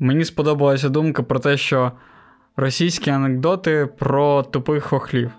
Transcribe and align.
Мені 0.00 0.24
сподобалася 0.24 0.88
думка 0.88 1.22
про 1.22 1.38
те, 1.38 1.56
що 1.56 1.92
російські 2.56 3.10
анекдоти 3.10 3.88
про 3.98 4.42
тупих 4.42 4.84
хохлів, 4.84 5.30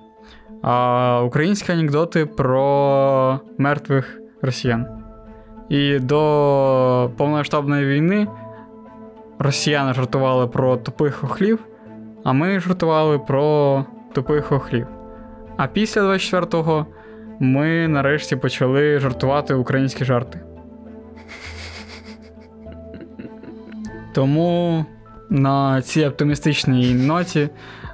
а 0.61 1.21
українські 1.25 1.71
анекдоти 1.71 2.25
про 2.25 3.39
мертвих 3.57 4.19
росіян. 4.41 4.85
І 5.69 5.99
до 5.99 7.11
повномасштабної 7.17 7.85
війни 7.85 8.27
росіяни 9.39 9.93
жартували 9.93 10.47
про 10.47 10.77
тупих 10.77 11.15
хохлів, 11.15 11.59
а 12.23 12.33
ми 12.33 12.59
жартували 12.59 13.19
про 13.19 13.85
тупих 14.13 14.45
хохлів. 14.45 14.87
А 15.57 15.67
після 15.67 16.01
24-го 16.01 16.85
ми 17.39 17.87
нарешті 17.87 18.35
почали 18.35 18.99
жартувати 18.99 19.53
українські 19.53 20.05
жарти. 20.05 20.41
Тому 24.19 24.85
на 25.29 25.81
цій 25.81 26.05
оптимістичній 26.05 26.93
ноті 26.93 27.49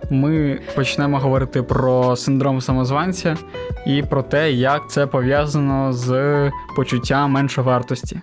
ми 0.09 0.59
почнемо 0.75 1.19
говорити 1.19 1.63
про 1.63 2.15
синдром 2.15 2.61
самозванця 2.61 3.37
і 3.85 4.03
про 4.03 4.23
те, 4.23 4.51
як 4.51 4.89
це 4.89 5.07
пов'язано 5.07 5.93
з 5.93 6.51
почуттям 6.75 7.31
меншовартості. 7.31 8.21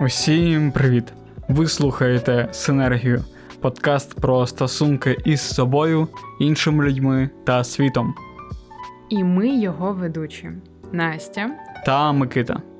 Усім 0.00 0.72
привіт! 0.72 1.12
Ви 1.48 1.66
слухаєте 1.66 2.48
Синергію, 2.52 3.24
подкаст 3.60 4.20
про 4.20 4.46
стосунки 4.46 5.16
із 5.24 5.40
собою, 5.40 6.08
іншими 6.40 6.84
людьми 6.84 7.30
та 7.44 7.64
світом. 7.64 8.14
І 9.08 9.24
ми 9.24 9.48
його 9.48 9.92
ведучі 9.92 10.50
Настя 10.92 11.50
та 11.84 12.12
Микита. 12.12 12.75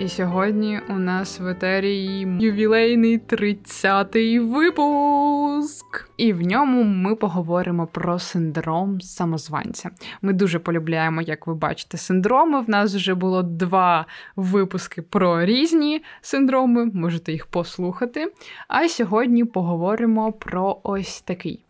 І 0.00 0.08
сьогодні 0.08 0.80
у 0.88 0.92
нас 0.92 1.40
в 1.40 1.46
етері 1.46 1.96
ювілейний 2.40 3.18
30-й 3.18 4.38
випуск. 4.38 6.10
І 6.16 6.32
в 6.32 6.42
ньому 6.42 6.84
ми 6.84 7.16
поговоримо 7.16 7.86
про 7.86 8.18
синдром 8.18 9.00
самозванця. 9.00 9.90
Ми 10.22 10.32
дуже 10.32 10.58
полюбляємо, 10.58 11.22
як 11.22 11.46
ви 11.46 11.54
бачите, 11.54 11.96
синдроми. 11.98 12.60
В 12.60 12.70
нас 12.70 12.94
вже 12.94 13.14
було 13.14 13.42
два 13.42 14.06
випуски 14.36 15.02
про 15.02 15.44
різні 15.44 16.02
синдроми, 16.20 16.84
можете 16.84 17.32
їх 17.32 17.46
послухати. 17.46 18.32
А 18.68 18.88
сьогодні 18.88 19.44
поговоримо 19.44 20.32
про 20.32 20.80
ось 20.82 21.20
такий. 21.20 21.64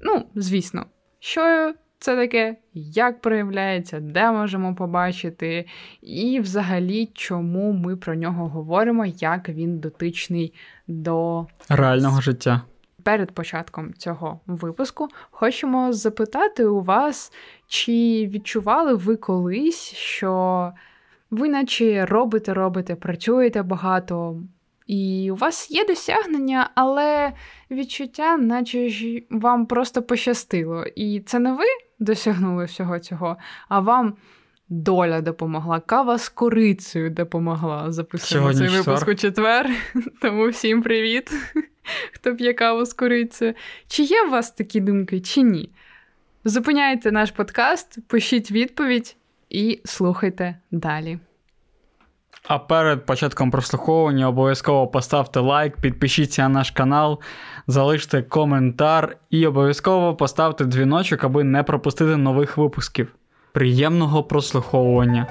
Ну, 0.00 0.24
звісно, 0.34 0.86
що 1.18 1.74
це 1.98 2.16
таке, 2.16 2.56
як 2.74 3.20
проявляється, 3.20 4.00
де 4.00 4.30
можемо 4.30 4.74
побачити, 4.74 5.66
і 6.02 6.40
взагалі, 6.40 7.10
чому 7.14 7.72
ми 7.72 7.96
про 7.96 8.14
нього 8.14 8.48
говоримо, 8.48 9.06
як 9.06 9.48
він 9.48 9.78
дотичний 9.78 10.54
до 10.86 11.46
реального 11.68 12.20
життя. 12.20 12.62
Перед 13.02 13.30
початком 13.32 13.94
цього 13.94 14.40
випуску 14.46 15.08
хочемо 15.30 15.92
запитати 15.92 16.64
у 16.64 16.80
вас, 16.80 17.32
чи 17.66 17.92
відчували 18.32 18.94
ви 18.94 19.16
колись, 19.16 19.94
що 19.94 20.72
ви, 21.30 21.48
наче 21.48 22.06
робите, 22.06 22.54
робите, 22.54 22.94
працюєте 22.94 23.62
багато, 23.62 24.42
і 24.86 25.30
у 25.32 25.34
вас 25.34 25.70
є 25.70 25.84
досягнення, 25.84 26.70
але 26.74 27.32
відчуття, 27.70 28.36
наче 28.36 28.88
ж 28.88 29.22
вам 29.30 29.66
просто 29.66 30.02
пощастило. 30.02 30.84
І 30.96 31.20
це 31.20 31.38
не 31.38 31.52
ви 31.52 31.64
досягнули 31.98 32.64
всього 32.64 32.98
цього, 32.98 33.36
а 33.68 33.80
вам 33.80 34.14
доля 34.68 35.20
допомогла, 35.20 35.80
кава 35.80 36.18
з 36.18 36.28
корицею 36.28 37.10
допомогла. 37.10 37.92
Записуємо 37.92 38.54
цей 38.54 38.68
випуск 38.68 39.08
у 39.08 39.14
четвер. 39.14 39.70
Тому 40.22 40.48
всім 40.48 40.82
привіт, 40.82 41.30
хто 42.12 42.36
п'є 42.36 42.52
каву 42.52 42.84
з 42.84 42.92
корицею. 42.92 43.54
Чи 43.88 44.02
є 44.02 44.22
у 44.22 44.30
вас 44.30 44.50
такі 44.50 44.80
думки, 44.80 45.20
чи 45.20 45.42
ні? 45.42 45.70
Зупиняйте 46.44 47.12
наш 47.12 47.30
подкаст, 47.30 47.98
пишіть 48.08 48.50
відповідь 48.50 49.16
і 49.50 49.80
слухайте 49.84 50.58
далі. 50.70 51.18
А 52.48 52.58
перед 52.58 53.06
початком 53.06 53.50
прослуховування 53.50 54.28
обов'язково 54.28 54.88
поставте 54.88 55.40
лайк, 55.40 55.76
підпишіться 55.76 56.42
на 56.42 56.48
наш 56.48 56.70
канал, 56.70 57.20
залиште 57.66 58.22
коментар 58.22 59.16
і 59.30 59.46
обов'язково 59.46 60.14
поставте 60.14 60.64
дзвіночок, 60.64 61.24
аби 61.24 61.44
не 61.44 61.62
пропустити 61.62 62.16
нових 62.16 62.56
випусків. 62.56 63.08
Приємного 63.52 64.22
прослуховування. 64.22 65.26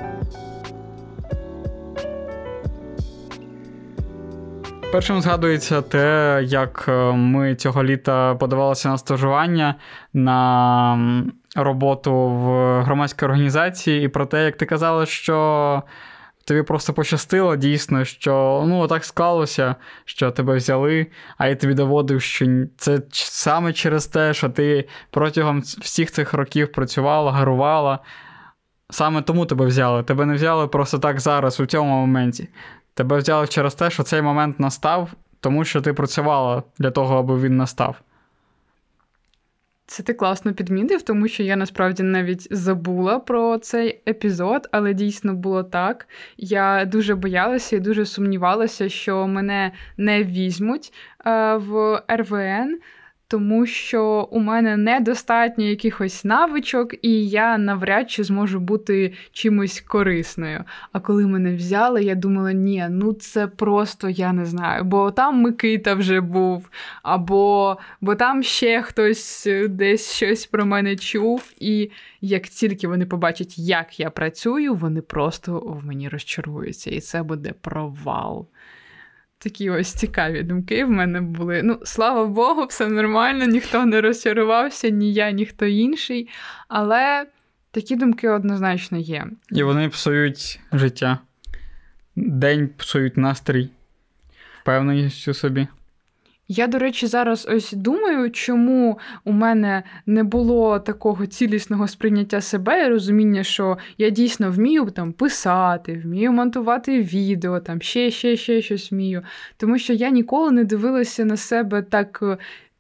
Першим 4.95 5.21
згадується 5.21 5.81
те, 5.81 6.39
як 6.45 6.85
е, 6.87 7.11
ми 7.11 7.55
цього 7.55 7.83
літа 7.83 8.35
подавалися 8.35 8.89
на 8.89 8.97
стажування 8.97 9.75
на 10.13 10.97
роботу 11.55 12.13
в 12.13 12.81
громадській 12.81 13.25
організації, 13.25 14.05
і 14.05 14.07
про 14.07 14.25
те, 14.25 14.45
як 14.45 14.57
ти 14.57 14.65
казала, 14.65 15.05
що 15.05 15.83
тобі 16.45 16.61
просто 16.61 16.93
пощастило 16.93 17.55
дійсно, 17.55 18.05
що 18.05 18.63
ну 18.67 18.87
так 18.87 19.05
склалося, 19.05 19.75
що 20.05 20.31
тебе 20.31 20.55
взяли, 20.55 21.07
а 21.37 21.47
я 21.47 21.55
тобі 21.55 21.73
доводив, 21.73 22.21
що 22.21 22.45
це 22.77 23.01
саме 23.11 23.73
через 23.73 24.07
те, 24.07 24.33
що 24.33 24.49
ти 24.49 24.87
протягом 25.09 25.59
всіх 25.61 26.11
цих 26.11 26.33
років 26.33 26.71
працювала, 26.71 27.31
гарувала. 27.31 27.99
Саме 28.89 29.21
тому 29.21 29.45
тебе 29.45 29.65
взяли. 29.65 30.03
Тебе 30.03 30.25
не 30.25 30.33
взяли 30.33 30.67
просто 30.67 30.99
так 30.99 31.19
зараз, 31.19 31.59
у 31.59 31.65
цьому 31.65 31.89
моменті. 31.91 32.49
Тебе 32.93 33.17
взяли 33.17 33.47
через 33.47 33.75
те, 33.75 33.89
що 33.89 34.03
цей 34.03 34.21
момент 34.21 34.59
настав, 34.59 35.09
тому 35.39 35.65
що 35.65 35.81
ти 35.81 35.93
працювала 35.93 36.63
для 36.77 36.91
того, 36.91 37.17
аби 37.17 37.39
він 37.39 37.57
настав. 37.57 37.95
Це 39.95 40.03
ти 40.03 40.13
класно 40.13 40.53
підмітив, 40.53 41.01
тому 41.01 41.27
що 41.27 41.43
я 41.43 41.55
насправді 41.55 42.03
навіть 42.03 42.47
забула 42.51 43.19
про 43.19 43.57
цей 43.57 44.01
епізод, 44.07 44.67
але 44.71 44.93
дійсно 44.93 45.33
було 45.33 45.63
так. 45.63 46.07
Я 46.37 46.85
дуже 46.85 47.15
боялася 47.15 47.75
і 47.75 47.79
дуже 47.79 48.05
сумнівалася, 48.05 48.89
що 48.89 49.27
мене 49.27 49.71
не 49.97 50.23
візьмуть 50.23 50.93
е, 51.25 51.55
в 51.55 52.01
РВН 52.09 52.79
тому 53.27 53.65
що 53.65 54.27
у 54.31 54.39
мене 54.39 54.77
недостатньо 54.77 55.65
якихось 55.65 56.25
навичок, 56.25 57.05
і 57.05 57.27
я 57.29 57.57
навряд 57.57 58.11
чи 58.11 58.23
зможу 58.23 58.59
бути 58.59 59.13
чимось 59.31 59.81
корисною. 59.81 60.63
А 60.91 60.99
коли 60.99 61.27
мене 61.27 61.55
взяли, 61.55 62.03
я 62.03 62.15
думала, 62.15 62.53
ні, 62.53 62.87
ну 62.89 63.13
це 63.13 63.47
просто 63.47 64.09
я 64.09 64.33
не 64.33 64.45
знаю. 64.45 64.83
Бо 64.83 65.11
там 65.11 65.41
Микита 65.41 65.93
вже 65.93 66.21
був, 66.21 66.69
або 67.03 67.77
бо 68.01 68.15
там 68.15 68.43
ще 68.43 68.81
хтось 68.81 69.47
десь 69.69 70.11
щось 70.13 70.45
про 70.45 70.65
мене 70.65 70.95
чув. 70.95 71.53
І 71.59 71.91
як 72.21 72.43
тільки 72.43 72.87
вони 72.87 73.05
побачать, 73.05 73.57
як 73.57 73.99
я 73.99 74.09
працюю, 74.09 74.73
вони 74.73 75.01
просто 75.01 75.59
в 75.59 75.85
мені 75.85 76.09
розчаруються. 76.09 76.89
І 76.91 76.99
це 76.99 77.23
буде 77.23 77.53
провал. 77.61 78.47
Такі 79.45 79.69
ось 79.69 79.93
цікаві 79.93 80.43
думки 80.43 80.85
в 80.85 80.89
мене 80.89 81.21
були. 81.21 81.61
Ну, 81.63 81.79
слава 81.83 82.25
Богу, 82.25 82.65
все 82.65 82.87
нормально, 82.87 83.45
ніхто 83.45 83.85
не 83.85 84.01
розчарувався, 84.01 84.89
ні 84.89 85.13
я, 85.13 85.31
ні 85.31 85.45
хто 85.45 85.65
інший. 85.65 86.29
Але 86.67 87.25
такі 87.71 87.95
думки 87.95 88.29
однозначно 88.29 88.97
є. 88.97 89.27
І 89.51 89.63
вони 89.63 89.89
псують 89.89 90.59
життя. 90.71 91.19
День 92.15 92.69
псують 92.77 93.17
настрій, 93.17 93.69
впевненістю 94.61 95.33
собі. 95.33 95.67
Я, 96.47 96.67
до 96.67 96.79
речі, 96.79 97.07
зараз 97.07 97.47
ось 97.51 97.73
думаю, 97.73 98.31
чому 98.31 98.99
у 99.23 99.31
мене 99.31 99.83
не 100.05 100.23
було 100.23 100.79
такого 100.79 101.25
цілісного 101.25 101.87
сприйняття 101.87 102.41
себе 102.41 102.85
і 102.85 102.89
розуміння, 102.89 103.43
що 103.43 103.77
я 103.97 104.09
дійсно 104.09 104.51
вмію 104.51 104.85
там 104.85 105.13
писати, 105.13 106.01
вмію 106.03 106.31
монтувати 106.31 107.01
відео, 107.01 107.59
там 107.59 107.81
ще, 107.81 108.11
ще, 108.11 108.35
ще 108.35 108.61
щось 108.61 108.91
вмію. 108.91 109.23
Тому 109.57 109.77
що 109.77 109.93
я 109.93 110.09
ніколи 110.09 110.51
не 110.51 110.63
дивилася 110.63 111.25
на 111.25 111.37
себе 111.37 111.81
так 111.81 112.23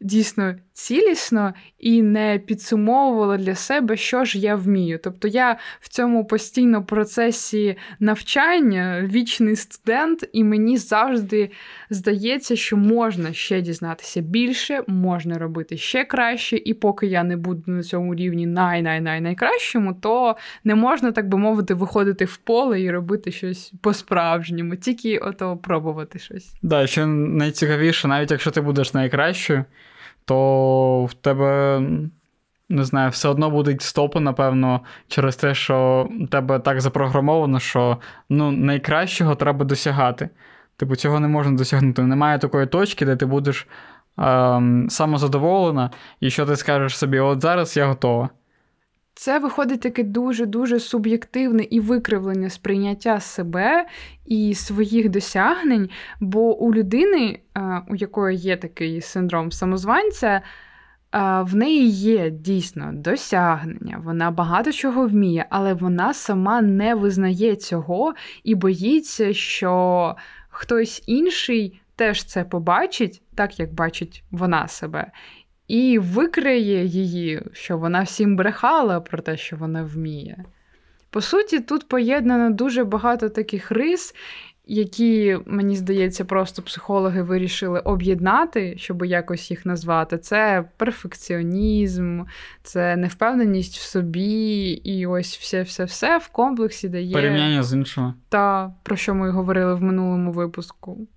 дійсно 0.01 0.55
цілісно 0.75 1.53
і 1.79 2.01
не 2.01 2.39
підсумовувала 2.45 3.37
для 3.37 3.55
себе, 3.55 3.97
що 3.97 4.25
ж 4.25 4.39
я 4.39 4.55
вмію. 4.55 4.99
Тобто 5.03 5.27
я 5.27 5.57
в 5.79 5.89
цьому 5.89 6.25
постійно 6.25 6.83
процесі 6.83 7.77
навчання 7.99 9.09
вічний 9.11 9.55
студент, 9.55 10.29
і 10.33 10.43
мені 10.43 10.77
завжди 10.77 11.51
здається, 11.89 12.55
що 12.55 12.77
можна 12.77 13.33
ще 13.33 13.61
дізнатися 13.61 14.21
більше, 14.21 14.83
можна 14.87 15.37
робити 15.37 15.77
ще 15.77 16.05
краще, 16.05 16.57
і 16.57 16.73
поки 16.73 17.07
я 17.07 17.23
не 17.23 17.37
буду 17.37 17.63
на 17.65 17.83
цьому 17.83 18.15
рівні 18.15 18.47
най-най-най-найкращому, 18.47 19.93
то 19.93 20.35
не 20.63 20.75
можна, 20.75 21.11
так 21.11 21.29
би 21.29 21.37
мовити, 21.37 21.73
виходити 21.73 22.25
в 22.25 22.37
поле 22.37 22.81
і 22.81 22.91
робити 22.91 23.31
щось 23.31 23.73
по-справжньому, 23.81 24.75
тільки 24.75 25.17
ото 25.17 25.57
пробувати 25.57 26.19
щось. 26.19 26.53
Да, 26.61 26.87
що 26.87 27.07
найцікавіше, 27.07 28.07
навіть 28.07 28.31
якщо 28.31 28.51
ти 28.51 28.61
будеш 28.61 28.93
найкращою 28.93 29.65
то 30.25 31.05
в 31.05 31.13
тебе. 31.13 31.81
Не 32.69 32.83
знаю, 32.83 33.11
все 33.11 33.29
одно 33.29 33.51
будуть 33.51 33.81
стопи, 33.81 34.19
напевно, 34.19 34.81
через 35.07 35.35
те, 35.35 35.53
що 35.53 36.09
тебе 36.31 36.59
так 36.59 36.81
запрограмовано, 36.81 37.59
що 37.59 37.97
ну, 38.29 38.51
найкращого 38.51 39.35
треба 39.35 39.65
досягати. 39.65 40.29
Типу, 40.77 40.95
цього 40.95 41.19
не 41.19 41.27
можна 41.27 41.57
досягнути. 41.57 42.01
Немає 42.01 42.39
такої 42.39 42.67
точки, 42.67 43.05
де 43.05 43.15
ти 43.15 43.25
будеш 43.25 43.67
ем, 44.17 44.89
самозадоволена, 44.89 45.91
і 46.19 46.29
що 46.29 46.45
ти 46.45 46.55
скажеш 46.55 46.97
собі, 46.97 47.19
от 47.19 47.41
зараз 47.41 47.77
я 47.77 47.85
готова. 47.85 48.29
Це 49.17 49.39
виходить 49.39 49.81
таке 49.81 50.03
дуже-дуже 50.03 50.79
суб'єктивне 50.79 51.63
і 51.63 51.79
викривлене 51.79 52.49
сприйняття 52.49 53.19
себе 53.19 53.87
і 54.25 54.53
своїх 54.55 55.09
досягнень. 55.09 55.89
Бо 56.19 56.57
у 56.57 56.73
людини, 56.73 57.39
у 57.87 57.95
якої 57.95 58.37
є 58.37 58.57
такий 58.57 59.01
синдром 59.01 59.51
самозванця, 59.51 60.41
в 61.41 61.55
неї 61.55 61.89
є 61.89 62.29
дійсно 62.29 62.91
досягнення, 62.93 64.01
вона 64.03 64.31
багато 64.31 64.71
чого 64.71 65.07
вміє, 65.07 65.45
але 65.49 65.73
вона 65.73 66.13
сама 66.13 66.61
не 66.61 66.95
визнає 66.95 67.55
цього 67.55 68.13
і 68.43 68.55
боїться, 68.55 69.33
що 69.33 70.15
хтось 70.49 71.03
інший 71.07 71.81
теж 71.95 72.23
це 72.23 72.43
побачить, 72.43 73.21
так 73.35 73.59
як 73.59 73.73
бачить 73.73 74.23
вона 74.31 74.67
себе, 74.67 75.11
і 75.67 75.99
викриє 75.99 76.85
її, 76.85 77.41
що 77.53 77.77
вона 77.77 78.03
всім 78.03 78.35
брехала 78.35 78.99
про 78.99 79.17
те, 79.21 79.37
що 79.37 79.55
вона 79.55 79.83
вміє. 79.83 80.45
По 81.09 81.21
суті, 81.21 81.59
тут 81.59 81.87
поєднано 81.87 82.49
дуже 82.49 82.83
багато 82.83 83.29
таких 83.29 83.71
рис, 83.71 84.15
які, 84.67 85.37
мені 85.45 85.75
здається, 85.75 86.25
просто 86.25 86.61
психологи 86.61 87.21
вирішили 87.21 87.79
об'єднати, 87.79 88.77
щоб 88.77 89.05
якось 89.05 89.51
їх 89.51 89.65
назвати. 89.65 90.17
Це 90.17 90.65
перфекціонізм, 90.77 92.21
це 92.63 92.95
невпевненість 92.95 93.77
в 93.77 93.81
собі, 93.81 94.69
і 94.69 95.05
ось 95.05 95.37
все-все-все 95.37 96.17
в 96.17 96.27
комплексі 96.27 96.89
дає. 96.89 97.13
Порівняння 97.13 97.63
з 97.63 97.73
іншими. 97.73 98.13
Та, 98.29 98.73
про 98.83 98.95
що 98.95 99.15
ми 99.15 99.31
говорили 99.31 99.75
в 99.75 99.83
минулому 99.83 100.31
випуску. 100.31 101.07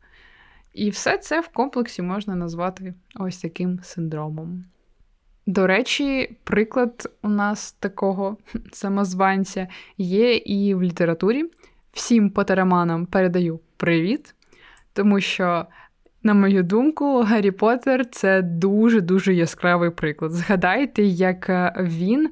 І 0.79 0.91
все 0.91 1.19
це 1.19 1.41
в 1.41 1.49
комплексі 1.49 2.03
можна 2.03 2.35
назвати 2.35 2.95
ось 3.21 3.39
таким 3.39 3.81
синдромом. 3.83 4.65
До 5.47 5.67
речі, 5.67 6.37
приклад 6.45 7.09
у 7.23 7.29
нас 7.29 7.73
такого 7.73 8.37
самозванця 8.73 9.69
є 9.97 10.37
і 10.37 10.75
в 10.75 10.83
літературі. 10.83 11.45
Всім 11.93 12.31
потераманам 12.31 13.07
передаю 13.07 13.61
привіт, 13.77 14.35
тому 14.93 15.21
що, 15.21 15.67
на 16.23 16.35
мою 16.35 16.63
думку, 16.63 17.23
Гаррі 17.23 17.51
Поттер– 17.51 18.11
це 18.11 18.43
дуже-дуже 18.43 19.35
яскравий 19.35 19.91
приклад. 19.91 20.33
Згадайте, 20.33 21.03
як 21.03 21.51
він 21.81 22.31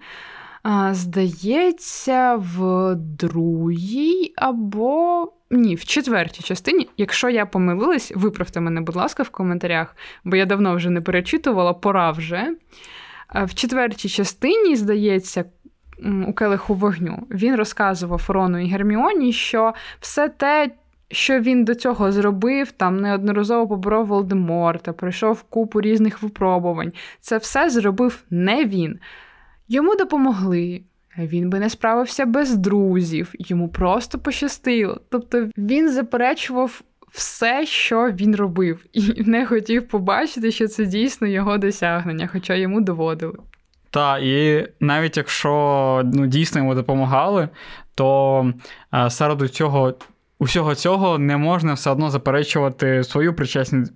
Здається, 0.91 2.37
в 2.37 2.95
другій 2.95 4.33
або 4.37 5.33
ні, 5.51 5.75
в 5.75 5.85
четвертій 5.85 6.43
частині. 6.43 6.89
Якщо 6.97 7.29
я 7.29 7.47
помилилась, 7.47 8.13
виправте 8.17 8.61
мене, 8.61 8.81
будь 8.81 8.97
ласка, 8.97 9.23
в 9.23 9.31
коментарях, 9.31 9.97
бо 10.25 10.37
я 10.37 10.47
давно 10.47 10.77
вже 10.77 10.91
не 10.91 11.01
перечитувала, 11.01 11.73
пора 11.73 12.11
вже. 12.11 12.55
В 13.45 13.55
четвертій 13.55 14.09
частині, 14.09 14.77
здається, 14.77 15.45
у 16.27 16.33
келиху 16.33 16.75
вогню 16.75 17.27
він 17.31 17.57
розказував 17.57 18.25
Рону 18.29 18.59
і 18.59 18.69
Герміоні, 18.69 19.33
що 19.33 19.75
все 20.01 20.29
те. 20.29 20.71
Що 21.11 21.41
він 21.41 21.65
до 21.65 21.75
цього 21.75 22.13
зробив, 22.13 22.73
там 22.73 23.01
неодноразово 23.01 23.69
поборов 23.69 24.07
Волдеморта, 24.07 24.93
пройшов 24.93 25.43
купу 25.43 25.81
різних 25.81 26.23
випробувань. 26.23 26.93
Це 27.21 27.39
все 27.39 27.71
зробив 27.71 28.23
не 28.31 28.65
він. 28.65 28.99
Йому 29.69 29.97
допомогли. 29.97 30.83
Він 31.19 31.51
би 31.51 31.59
не 31.59 31.71
справився 31.71 32.27
без 32.27 32.57
друзів, 32.57 33.33
йому 33.39 33.69
просто 33.69 34.19
пощастило. 34.19 35.01
Тобто 35.11 35.49
він 35.59 35.91
заперечував 35.91 36.83
все, 37.13 37.67
що 37.67 38.11
він 38.11 38.37
робив, 38.37 38.85
і 38.93 39.23
не 39.27 39.47
хотів 39.47 39.89
побачити, 39.89 40.51
що 40.51 40.69
це 40.69 40.87
дійсно 40.87 41.27
його 41.27 41.59
досягнення, 41.59 42.29
хоча 42.33 42.55
йому 42.55 42.81
доводили. 42.81 43.39
Так, 43.91 44.23
і 44.23 44.67
навіть 44.81 45.17
якщо 45.17 46.03
ну, 46.15 46.27
дійсно 46.27 46.61
йому 46.61 46.75
допомагали, 46.75 47.49
то 47.95 48.53
а, 48.91 49.11
серед 49.11 49.51
цього. 49.51 49.95
Усього 50.39 50.75
цього 50.75 51.19
не 51.19 51.37
можна 51.37 51.75
все 51.75 51.91
одно 51.91 52.11
заперечувати 52.11 53.05
свою 53.05 53.35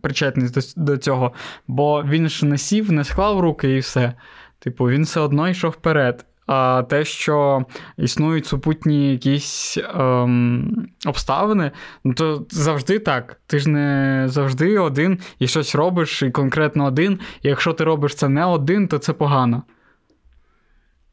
причетність 0.02 0.80
до 0.80 0.96
цього, 0.96 1.32
бо 1.66 2.02
він 2.02 2.28
ж 2.28 2.46
не 2.46 2.58
сів, 2.58 2.92
не 2.92 3.04
склав 3.04 3.40
руки 3.40 3.76
і 3.76 3.78
все. 3.78 4.14
Типу, 4.60 4.84
він 4.84 5.02
все 5.02 5.20
одно 5.20 5.48
йшов 5.48 5.70
вперед. 5.70 6.24
А 6.46 6.82
те, 6.88 7.04
що 7.04 7.64
існують 7.96 8.46
супутні 8.46 9.12
якісь 9.12 9.78
ем, 9.94 10.88
обставини, 11.06 11.70
ну 12.04 12.14
то 12.14 12.46
завжди 12.50 12.98
так. 12.98 13.40
Ти 13.46 13.58
ж 13.58 13.70
не 13.70 14.24
завжди 14.28 14.78
один 14.78 15.18
і 15.38 15.46
щось 15.46 15.74
робиш, 15.74 16.22
і 16.22 16.30
конкретно 16.30 16.84
один. 16.84 17.18
І 17.42 17.48
якщо 17.48 17.72
ти 17.72 17.84
робиш 17.84 18.14
це 18.14 18.28
не 18.28 18.44
один, 18.44 18.88
то 18.88 18.98
це 18.98 19.12
погано. 19.12 19.62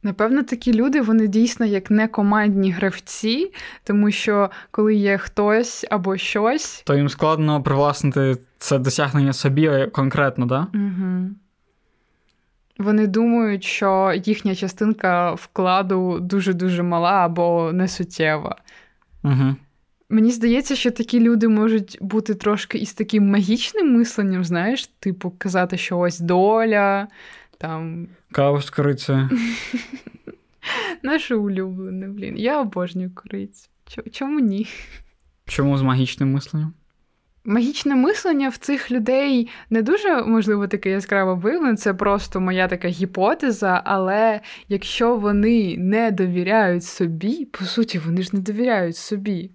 Напевно, 0.03 0.43
такі 0.43 0.73
люди 0.73 1.01
вони 1.01 1.27
дійсно 1.27 1.65
як 1.65 1.91
некомандні 1.91 2.71
гравці, 2.71 3.53
тому 3.83 4.11
що 4.11 4.49
коли 4.71 4.95
є 4.95 5.17
хтось 5.17 5.85
або 5.89 6.17
щось, 6.17 6.83
то 6.85 6.95
їм 6.95 7.09
складно 7.09 7.63
привласнити 7.63 8.37
це 8.57 8.79
досягнення 8.79 9.33
собі 9.33 9.87
конкретно, 9.91 10.47
так? 10.47 10.67
Да? 10.73 10.79
Угу. 10.79 11.29
Вони 12.77 13.07
думають, 13.07 13.63
що 13.63 14.13
їхня 14.25 14.55
частинка 14.55 15.33
вкладу 15.33 16.19
дуже-дуже 16.19 16.83
мала 16.83 17.11
або 17.11 17.71
несуттєва. 17.73 18.55
Угу. 19.23 19.55
Мені 20.09 20.31
здається, 20.31 20.75
що 20.75 20.91
такі 20.91 21.19
люди 21.19 21.47
можуть 21.47 21.97
бути 22.01 22.35
трошки 22.35 22.77
із 22.77 22.93
таким 22.93 23.29
магічним 23.29 23.97
мисленням, 23.97 24.43
знаєш, 24.43 24.87
типу, 24.87 25.33
казати, 25.37 25.77
що 25.77 25.99
ось 25.99 26.19
доля. 26.19 27.07
там... 27.57 28.07
Каву 28.31 28.61
з 28.61 28.69
корицею. 28.69 29.29
Наше 31.03 31.35
улюблене, 31.35 32.07
блін. 32.07 32.37
Я 32.37 32.61
обожнюю 32.61 33.11
корицю. 33.15 33.69
Чому 34.11 34.39
ні? 34.39 34.67
Чому 35.45 35.77
з 35.77 35.81
магічним 35.81 36.31
мисленням? 36.31 36.73
Магічне 37.49 37.95
мислення 37.95 38.49
в 38.49 38.57
цих 38.57 38.91
людей 38.91 39.49
не 39.69 39.81
дуже 39.81 40.23
можливо 40.23 40.67
таке 40.67 40.89
яскраво 40.89 41.35
виявлене, 41.35 41.77
це 41.77 41.93
просто 41.93 42.39
моя 42.39 42.67
така 42.67 42.87
гіпотеза. 42.87 43.81
Але 43.85 44.41
якщо 44.67 45.15
вони 45.15 45.77
не 45.77 46.11
довіряють 46.11 46.83
собі, 46.83 47.45
по 47.45 47.65
суті, 47.65 47.99
вони 47.99 48.21
ж 48.21 48.29
не 48.33 48.39
довіряють 48.39 48.95
собі. 48.95 49.51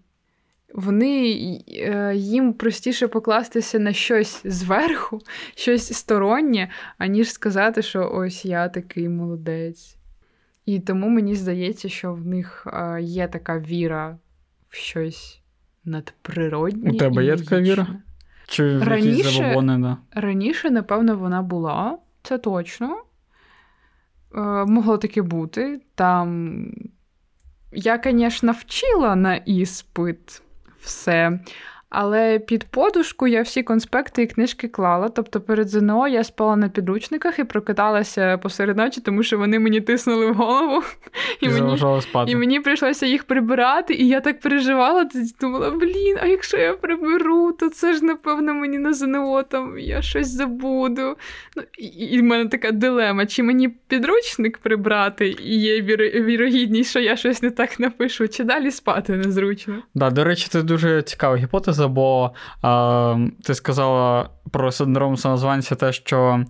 Вони 0.74 1.32
е, 1.68 2.12
їм 2.16 2.52
простіше 2.52 3.08
покластися 3.08 3.78
на 3.78 3.92
щось 3.92 4.40
зверху, 4.44 5.20
щось 5.54 5.92
стороннє, 5.92 6.70
аніж 6.98 7.32
сказати, 7.32 7.82
що 7.82 8.10
ось 8.14 8.44
я 8.44 8.68
такий 8.68 9.08
молодець. 9.08 9.96
І 10.66 10.80
тому 10.80 11.08
мені 11.08 11.34
здається, 11.34 11.88
що 11.88 12.14
в 12.14 12.26
них 12.26 12.66
е, 12.66 13.02
є 13.02 13.28
така 13.28 13.58
віра 13.58 14.18
в 14.68 14.76
щось 14.76 15.41
надприродні. 15.84 16.90
У 16.90 16.96
тебе 16.96 17.22
і 17.24 17.26
є 17.26 17.36
така 17.36 17.60
віра? 17.60 17.86
Чи 18.46 18.78
раніше, 18.78 19.54
да? 19.62 19.96
Раніше, 20.10 20.70
напевно, 20.70 21.16
вона 21.16 21.42
була, 21.42 21.98
це 22.22 22.38
точно. 22.38 23.02
Е, 24.34 24.40
Могло 24.64 24.98
таке 24.98 25.22
бути. 25.22 25.80
Там 25.94 26.66
я, 27.72 28.00
звісно, 28.04 28.52
вчила 28.52 29.16
на 29.16 29.36
іспит 29.36 30.42
все. 30.80 31.40
Але 31.94 32.38
під 32.38 32.64
подушку 32.64 33.26
я 33.26 33.42
всі 33.42 33.62
конспекти 33.62 34.22
і 34.22 34.26
книжки 34.26 34.68
клала. 34.68 35.08
Тобто 35.08 35.40
перед 35.40 35.68
ЗНО 35.68 36.08
я 36.08 36.24
спала 36.24 36.56
на 36.56 36.68
підручниках 36.68 37.38
і 37.38 37.44
прокидалася 37.44 38.38
посеред 38.38 38.76
ночі, 38.76 39.00
тому 39.00 39.22
що 39.22 39.38
вони 39.38 39.58
мені 39.58 39.80
тиснули 39.80 40.30
в 40.30 40.34
голову. 40.34 40.82
І, 41.40 41.46
і 41.46 41.48
мені 41.48 41.78
спати. 42.02 42.32
і 42.32 42.36
мені 42.36 42.60
прийшлося 42.60 43.06
їх 43.06 43.24
прибирати. 43.24 43.94
І 43.94 44.08
я 44.08 44.20
так 44.20 44.40
переживала, 44.40 45.08
думала, 45.40 45.70
блін, 45.70 46.16
а 46.22 46.26
якщо 46.26 46.56
я 46.56 46.74
приберу, 46.74 47.52
то 47.52 47.68
це 47.68 47.92
ж, 47.92 48.04
напевно, 48.04 48.54
мені 48.54 48.78
на 48.78 48.92
ЗНО 48.92 49.42
там 49.42 49.78
я 49.78 50.02
щось 50.02 50.28
забуду. 50.28 51.16
Ну, 51.56 51.62
І, 51.78 51.86
і 51.86 52.20
в 52.20 52.22
мене 52.22 52.48
така 52.48 52.70
дилема: 52.70 53.26
чи 53.26 53.42
мені 53.42 53.68
підручник 53.68 54.58
прибрати, 54.58 55.28
і 55.28 55.60
є 55.60 55.82
вірогідність, 56.22 56.90
що 56.90 57.00
я 57.00 57.16
щось 57.16 57.42
не 57.42 57.50
так 57.50 57.80
напишу, 57.80 58.28
чи 58.28 58.44
далі 58.44 58.70
спати 58.70 59.12
незручно. 59.12 59.82
Да, 59.94 60.10
До 60.10 60.24
речі, 60.24 60.46
це 60.50 60.62
дуже 60.62 61.02
цікава 61.02 61.36
гіпотеза 61.36 61.81
гіпотеза, 61.82 61.88
бо 61.88 62.30
е, 62.64 63.30
ти 63.44 63.54
сказала 63.54 64.28
про 64.50 64.72
синдром 64.72 65.16
самозванця 65.16 65.74
те, 65.74 65.92
що 65.92 66.44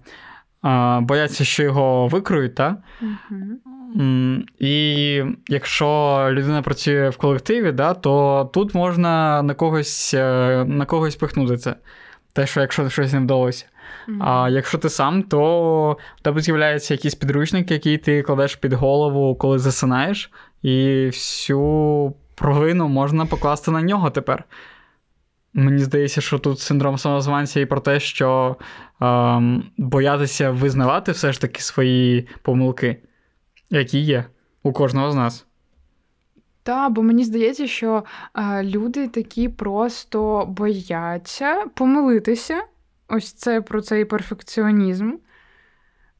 е, 0.64 1.00
бояться, 1.00 1.44
що 1.44 1.62
його 1.62 2.08
викриють, 2.08 2.54
так? 2.54 2.76
Uh-huh. 3.02 4.42
І 4.58 5.24
якщо 5.48 6.28
людина 6.30 6.62
працює 6.62 7.08
в 7.08 7.16
колективі, 7.16 7.72
да, 7.72 7.94
то 7.94 8.50
тут 8.54 8.74
можна 8.74 9.42
на 9.42 9.54
когось 9.54 10.14
е, 10.14 10.64
на 10.68 10.84
когось 10.84 11.16
пихнути 11.16 11.56
це. 11.56 11.74
Те, 12.34 12.46
що 12.46 12.60
якщо 12.60 12.88
щось 12.88 13.12
не 13.12 13.20
вдалося. 13.20 13.66
Mm-hmm. 14.08 14.16
А 14.20 14.48
якщо 14.48 14.78
ти 14.78 14.88
сам, 14.88 15.22
то 15.22 15.96
в 16.16 16.20
тебе 16.22 16.40
з'являється 16.40 16.94
якийсь 16.94 17.14
підручник, 17.14 17.70
який 17.70 17.98
ти 17.98 18.22
кладеш 18.22 18.56
під 18.56 18.72
голову, 18.72 19.34
коли 19.34 19.58
засинаєш, 19.58 20.30
і 20.62 21.06
всю 21.06 22.14
провину 22.34 22.88
можна 22.88 23.26
покласти 23.26 23.70
на 23.70 23.82
нього 23.82 24.10
тепер. 24.10 24.44
Мені 25.54 25.78
здається, 25.78 26.20
що 26.20 26.38
тут 26.38 26.60
синдром 26.60 26.98
самозванця 26.98 27.60
і 27.60 27.66
про 27.66 27.80
те, 27.80 28.00
що 28.00 28.56
ем, 29.00 29.64
боятися 29.76 30.50
визнавати 30.50 31.12
все 31.12 31.32
ж 31.32 31.40
таки 31.40 31.60
свої 31.60 32.28
помилки, 32.42 33.02
які 33.70 33.98
є 33.98 34.24
у 34.62 34.72
кожного 34.72 35.10
з 35.10 35.14
нас. 35.14 35.46
Так, 36.62 36.92
бо 36.92 37.02
мені 37.02 37.24
здається, 37.24 37.66
що 37.66 38.04
е, 38.34 38.62
люди 38.62 39.08
такі 39.08 39.48
просто 39.48 40.46
бояться 40.46 41.66
помилитися. 41.74 42.62
Ось 43.08 43.32
це 43.32 43.60
про 43.60 43.80
цей 43.82 44.04
перфекціонізм, 44.04 45.12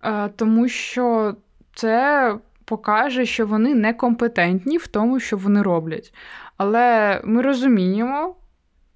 е, 0.04 0.28
тому 0.28 0.68
що 0.68 1.36
це 1.74 2.34
покаже, 2.64 3.26
що 3.26 3.46
вони 3.46 3.74
некомпетентні 3.74 4.78
в 4.78 4.86
тому, 4.86 5.20
що 5.20 5.36
вони 5.36 5.62
роблять. 5.62 6.14
Але 6.56 7.20
ми 7.24 7.42
розуміємо 7.42 8.36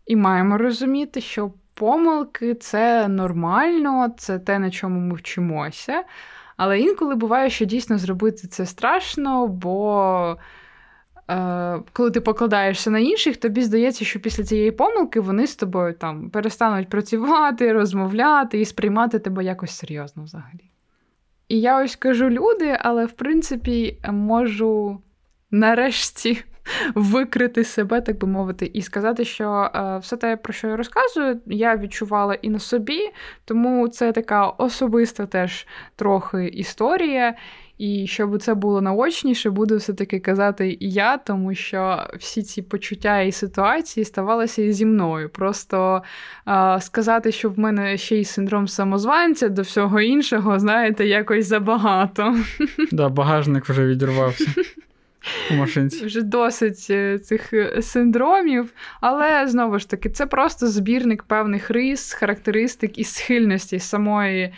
і 0.07 0.17
маємо 0.17 0.59
розуміти, 0.59 1.21
що 1.21 1.53
помилки 1.75 2.55
це 2.55 3.09
нормально, 3.09 4.15
це 4.19 4.39
те, 4.39 4.59
на 4.59 4.71
чому 4.71 5.01
ми 5.01 5.15
вчимося. 5.15 6.05
Але 6.57 6.81
інколи 6.81 7.15
буває, 7.15 7.51
що 7.51 7.65
дійсно 7.65 7.99
зробити 7.99 8.49
це 8.49 8.67
страшно, 8.67 9.47
бо 9.47 10.37
е, 11.31 11.79
коли 11.93 12.11
ти 12.11 12.21
покладаєшся 12.21 12.91
на 12.91 12.99
інших, 12.99 13.37
тобі 13.37 13.63
здається, 13.63 14.05
що 14.05 14.21
після 14.21 14.45
цієї 14.45 14.71
помилки 14.71 15.21
вони 15.21 15.47
з 15.47 15.57
тобою 15.57 15.95
там 15.95 16.31
перестануть 16.31 16.89
працювати, 16.89 17.73
розмовляти 17.73 18.61
і 18.61 18.65
сприймати 18.65 19.19
тебе 19.19 19.45
якось 19.45 19.79
серйозно 19.79 20.23
взагалі. 20.23 20.71
І 21.49 21.61
я 21.61 21.85
ось 21.85 21.97
кажу 21.97 22.31
люди, 22.31 22.79
але 22.81 23.07
в 23.07 23.13
принципі 23.13 23.99
можу 24.11 25.01
нарешті 25.51 26.45
викрити 26.95 27.65
себе, 27.65 28.01
так 28.01 28.19
би 28.19 28.29
мовити, 28.29 28.71
і 28.75 28.83
сказати, 28.83 29.25
що 29.25 29.71
е, 29.75 29.99
все 29.99 30.17
те, 30.17 30.37
про 30.37 30.53
що 30.53 30.69
я 30.69 30.77
розказую, 30.77 31.41
я 31.47 31.77
відчувала 31.77 32.35
і 32.35 32.51
на 32.51 32.59
собі, 32.59 33.01
тому 33.45 33.89
це 33.89 34.13
така 34.13 34.47
особиста 34.47 35.27
теж 35.27 35.67
трохи 35.97 36.47
історія. 36.47 37.35
І 37.79 38.07
щоб 38.07 38.43
це 38.43 38.55
було 38.55 38.81
наочніше, 38.81 39.51
буду 39.51 39.77
все-таки 39.77 40.21
казати 40.21 40.77
і 40.81 40.91
я, 40.91 41.17
тому 41.17 41.55
що 41.55 42.07
всі 42.19 42.43
ці 42.43 42.63
почуття 42.63 43.21
і 43.21 43.33
ситуації 43.33 44.05
ставалися 44.05 44.63
і 44.63 44.73
зі 44.73 44.87
мною. 44.87 45.29
Просто 45.29 46.03
а, 46.45 46.81
сказати, 46.81 47.33
що 47.33 47.51
в 47.51 47.59
мене 47.59 47.97
ще 47.97 48.17
й 48.17 48.25
синдром 48.25 48.69
самозванця 48.69 49.49
до 49.49 49.63
всього 49.63 50.01
іншого, 50.01 50.59
знаєте, 50.59 51.07
якось 51.07 51.47
забагато. 51.47 52.37
Да, 52.93 53.09
багажник 53.09 53.69
вже 53.69 53.87
відірвався 53.87 54.47
у 55.51 55.55
машинці. 55.55 56.07
Вже 56.07 56.23
досить 56.23 56.87
е, 56.91 57.19
цих 57.19 57.53
е, 57.53 57.83
синдромів, 57.83 58.73
але 59.01 59.47
знову 59.47 59.79
ж 59.79 59.91
таки, 59.91 60.11
це 60.11 60.27
просто 60.27 60.67
збірник 60.67 61.23
певних 61.23 61.71
рис, 61.71 62.13
характеристик 62.13 62.99
і 62.99 63.05
схильності 63.05 63.79
самої 63.79 64.53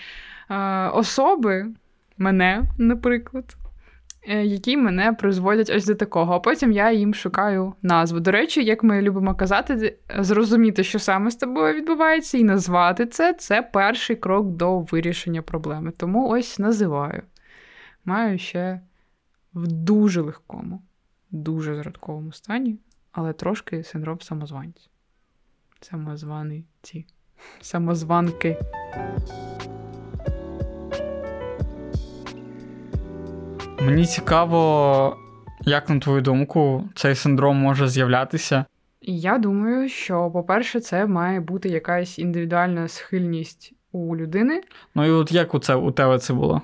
е, 0.50 0.56
особи 0.88 1.66
мене, 2.18 2.62
наприклад, 2.78 3.56
е, 4.28 4.44
які 4.44 4.76
мене 4.76 5.12
призводять 5.12 5.70
ось 5.70 5.86
до 5.86 5.94
такого. 5.94 6.34
А 6.34 6.40
потім 6.40 6.72
я 6.72 6.92
їм 6.92 7.14
шукаю 7.14 7.74
назву. 7.82 8.20
До 8.20 8.30
речі, 8.30 8.64
як 8.64 8.82
ми 8.82 9.02
любимо 9.02 9.34
казати, 9.34 9.96
зрозуміти, 10.18 10.84
що 10.84 10.98
саме 10.98 11.30
з 11.30 11.36
тобою 11.36 11.74
відбувається, 11.74 12.38
і 12.38 12.44
назвати 12.44 13.06
це 13.06 13.32
це 13.32 13.62
перший 13.62 14.16
крок 14.16 14.46
до 14.46 14.80
вирішення 14.80 15.42
проблеми. 15.42 15.92
Тому 15.96 16.28
ось 16.28 16.58
називаю. 16.58 17.22
Маю 18.04 18.38
ще 18.38 18.80
в 19.58 19.66
дуже 19.66 20.20
легкому, 20.20 20.82
дуже 21.30 21.76
зрадковому 21.76 22.32
стані, 22.32 22.78
але 23.12 23.32
трошки 23.32 23.84
синдром 23.84 24.20
самозванця. 24.20 24.88
Самозваний 25.80 26.64
ці 26.82 27.06
самозванки. 27.60 28.56
Мені 33.82 34.06
цікаво, 34.06 35.16
як 35.60 35.88
на 35.88 35.98
твою 35.98 36.20
думку, 36.20 36.88
цей 36.94 37.14
синдром 37.14 37.56
може 37.56 37.88
з'являтися. 37.88 38.64
Я 39.02 39.38
думаю, 39.38 39.88
що, 39.88 40.30
по-перше, 40.30 40.80
це 40.80 41.06
має 41.06 41.40
бути 41.40 41.68
якась 41.68 42.18
індивідуальна 42.18 42.88
схильність 42.88 43.72
у 43.92 44.16
людини. 44.16 44.62
Ну 44.94 45.06
і 45.06 45.10
от 45.10 45.32
як 45.32 45.54
у 45.54 45.58
це 45.58 45.74
у 45.74 45.90
тебе 45.90 46.18
це 46.18 46.34
було? 46.34 46.62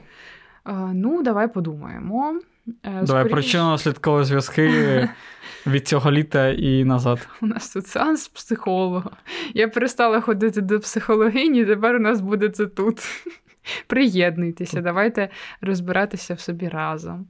А, 0.64 0.72
ну, 0.94 1.22
давай 1.22 1.52
подумаємо. 1.52 2.40
Е, 2.66 2.73
давай 2.83 3.06
Скоріше... 3.06 3.28
причинно 3.28 3.78
слідкові 3.78 4.25
зв'язки 4.25 5.09
від 5.66 5.88
цього 5.88 6.11
літа 6.11 6.49
і 6.49 6.85
назад. 6.85 7.28
У 7.42 7.47
нас 7.47 7.73
тут 7.73 7.87
сеанс 7.87 8.28
психолога. 8.28 9.11
Я 9.54 9.68
перестала 9.68 10.21
ходити 10.21 10.61
до 10.61 10.80
психологині, 10.80 11.64
тепер 11.64 11.97
у 11.97 11.99
нас 11.99 12.21
буде 12.21 12.49
це 12.49 12.66
тут. 12.66 13.00
Приєднуйтеся, 13.87 14.80
давайте 14.80 15.28
розбиратися 15.61 16.35
в 16.35 16.40
собі 16.40 16.68
разом. 16.68 17.26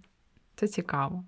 Це 0.56 0.68
цікаво. 0.68 1.24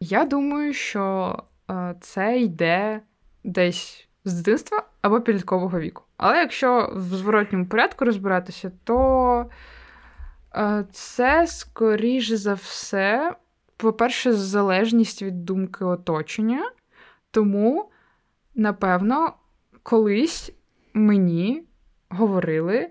Я 0.00 0.24
думаю, 0.24 0.74
що 0.74 1.36
е, 1.70 1.94
це 2.00 2.40
йде 2.40 3.00
десь 3.44 4.08
з 4.24 4.34
дитинства 4.34 4.82
або 5.02 5.20
підліткового 5.20 5.80
віку. 5.80 6.02
Але 6.16 6.36
якщо 6.36 6.92
в 6.96 7.00
зворотньому 7.00 7.66
порядку 7.66 8.04
розбиратися, 8.04 8.72
то 8.84 9.46
це, 10.92 11.46
скоріш 11.46 12.30
за 12.30 12.54
все, 12.54 13.34
по-перше, 13.76 14.32
залежність 14.32 15.22
від 15.22 15.44
думки 15.44 15.84
оточення. 15.84 16.70
Тому, 17.30 17.90
напевно, 18.54 19.32
колись 19.82 20.52
мені 20.94 21.62
говорили 22.08 22.90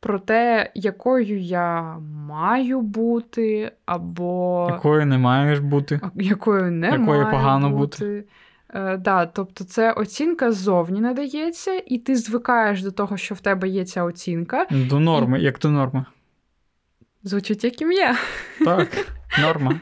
про 0.00 0.18
те, 0.18 0.70
якою 0.74 1.40
я 1.40 1.98
маю 2.28 2.80
бути, 2.80 3.72
або 3.86 4.66
якою 4.70 5.06
не 5.06 5.18
маєш 5.18 5.58
бути, 5.58 6.00
якою 6.14 6.70
не 6.72 6.86
якою 6.86 7.06
маю 7.06 7.30
погано 7.30 7.70
бути. 7.70 8.04
бути. 8.04 8.24
Е, 8.74 8.96
да, 8.96 9.26
Тобто 9.26 9.64
це 9.64 9.92
оцінка 9.92 10.52
ззовні 10.52 11.00
надається, 11.00 11.82
і 11.86 11.98
ти 11.98 12.16
звикаєш 12.16 12.82
до 12.82 12.90
того, 12.90 13.16
що 13.16 13.34
в 13.34 13.40
тебе 13.40 13.68
є 13.68 13.84
ця 13.84 14.04
оцінка. 14.04 14.66
До 14.70 15.00
норми, 15.00 15.40
і... 15.40 15.42
як 15.42 15.58
до 15.58 15.70
норми. 15.70 16.04
Звучить 17.24 17.64
як 17.64 17.80
ім'я. 17.80 18.16
Так, 18.64 18.88
норма. 19.40 19.80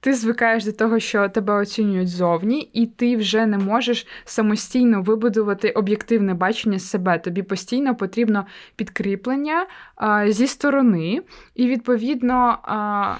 Ти 0.00 0.14
звикаєш 0.14 0.64
до 0.64 0.72
того, 0.72 0.98
що 0.98 1.28
тебе 1.28 1.54
оцінюють 1.54 2.08
зовні, 2.08 2.70
і 2.72 2.86
ти 2.86 3.16
вже 3.16 3.46
не 3.46 3.58
можеш 3.58 4.06
самостійно 4.24 5.02
вибудувати 5.02 5.70
об'єктивне 5.70 6.34
бачення 6.34 6.78
себе. 6.78 7.18
Тобі 7.18 7.42
постійно 7.42 7.94
потрібно 7.94 8.46
підкріплення 8.76 9.66
а, 9.96 10.30
зі 10.30 10.46
сторони, 10.46 11.22
і 11.54 11.68
відповідно. 11.68 12.58
А... 12.62 13.14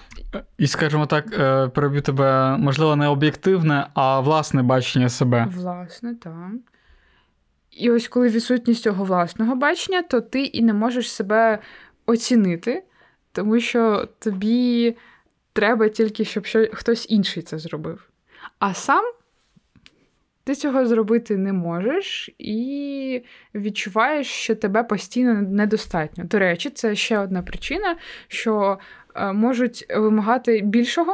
І, 0.59 0.67
скажімо 0.67 1.07
так, 1.07 1.27
е, 1.39 1.69
переб'ю 1.69 2.01
тебе, 2.01 2.57
можливо, 2.57 2.97
не 2.97 3.09
об'єктивне, 3.09 3.87
а 3.95 4.21
власне 4.21 4.63
бачення 4.63 5.09
себе. 5.09 5.49
Власне, 5.57 6.15
так. 6.15 6.51
І 7.77 7.91
ось 7.91 8.09
коли 8.09 8.29
відсутність 8.29 8.83
цього 8.83 9.05
власного 9.05 9.57
бачення, 9.57 10.03
то 10.03 10.21
ти 10.21 10.43
і 10.43 10.63
не 10.63 10.73
можеш 10.73 11.13
себе 11.13 11.59
оцінити, 12.07 12.85
тому 13.33 13.61
що 13.61 14.09
тобі. 14.19 14.97
Треба 15.53 15.89
тільки, 15.89 16.25
щоб 16.25 16.45
хтось 16.73 17.07
інший 17.11 17.43
це 17.43 17.59
зробив. 17.59 18.09
А 18.59 18.75
сам 18.75 19.05
ти 20.45 20.55
цього 20.55 20.87
зробити 20.87 21.37
не 21.37 21.53
можеш 21.53 22.31
і 22.39 23.23
відчуваєш, 23.55 24.27
що 24.27 24.55
тебе 24.55 24.83
постійно 24.83 25.35
недостатньо. 25.35 26.25
До 26.25 26.39
речі, 26.39 26.71
це 26.71 26.95
ще 26.95 27.19
одна 27.19 27.43
причина, 27.43 27.97
що 28.29 28.79
е, 29.15 29.33
можуть 29.33 29.87
вимагати 29.91 30.61
більшого. 30.61 31.13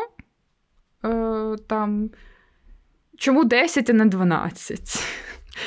Е, 1.05 1.57
там, 1.67 2.11
Чому 3.17 3.45
10 3.45 3.91
а 3.91 3.93
не 3.93 4.05
12? 4.07 5.07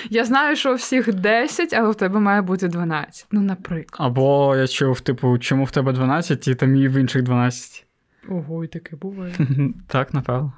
Я 0.10 0.26
знаю, 0.26 0.56
що 0.56 0.72
у 0.72 0.76
всіх 0.76 1.14
10, 1.14 1.74
але 1.74 1.90
в 1.90 1.96
тебе 1.96 2.20
має 2.20 2.42
бути 2.42 2.68
12. 2.68 3.28
Ну, 3.32 3.42
наприклад. 3.42 4.08
Або 4.08 4.56
я 4.56 4.68
чув, 4.68 5.02
типу, 5.02 5.38
чому 5.38 5.64
в 5.64 5.72
тебе 5.72 5.94
12 5.94 6.48
і 6.48 6.56
там 6.56 6.76
і 6.76 6.88
в 6.88 6.94
інших 6.94 7.24
12. 7.24 7.86
Ого, 8.30 8.64
і 8.64 8.68
таке 8.68 8.96
буває. 8.96 9.34
Так, 9.88 10.14
напевно. 10.14 10.54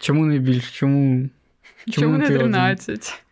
Чому 0.00 0.26
не 0.26 0.38
більше? 0.38 0.72
Чому 0.72 1.28
Чому 1.90 2.18
не 2.18 2.26
13? 2.26 3.24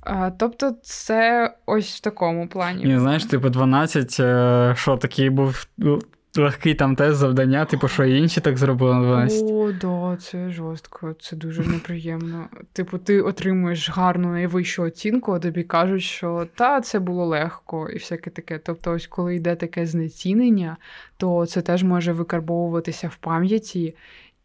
А, 0.00 0.30
Тобто, 0.30 0.76
це 0.82 1.54
ось 1.66 1.96
в 1.96 2.00
такому 2.00 2.48
плані. 2.48 2.84
Ні, 2.84 2.98
знаєш, 2.98 3.24
типу, 3.24 3.48
12, 3.48 4.16
е, 4.20 4.74
що 4.76 4.96
такий 4.96 5.30
був 5.30 5.66
ну, 5.76 6.00
легкий 6.36 6.74
там 6.74 6.96
тест 6.96 7.18
завдання, 7.18 7.64
типу, 7.64 7.88
що 7.88 8.04
інші 8.04 8.40
так 8.40 8.58
зробили 8.58 8.94
на 8.94 9.00
12. 9.00 9.44
О, 9.50 9.72
да, 9.72 10.16
це 10.16 10.50
жорстко, 10.50 11.14
це 11.20 11.36
дуже 11.36 11.62
неприємно. 11.62 12.48
Типу, 12.72 12.98
ти 12.98 13.20
отримуєш 13.20 13.90
гарну 13.90 14.32
найвищу 14.32 14.82
оцінку, 14.82 15.32
а 15.32 15.38
тобі 15.38 15.62
кажуть, 15.62 16.02
що 16.02 16.48
та, 16.54 16.80
це 16.80 16.98
було 16.98 17.26
легко 17.26 17.88
і 17.88 17.98
всяке 17.98 18.30
таке. 18.30 18.58
Тобто, 18.58 18.92
ось 18.92 19.06
коли 19.06 19.36
йде 19.36 19.56
таке 19.56 19.86
знецінення, 19.86 20.76
то 21.16 21.46
це 21.46 21.62
теж 21.62 21.82
може 21.82 22.12
викарбовуватися 22.12 23.08
в 23.08 23.16
пам'яті. 23.16 23.94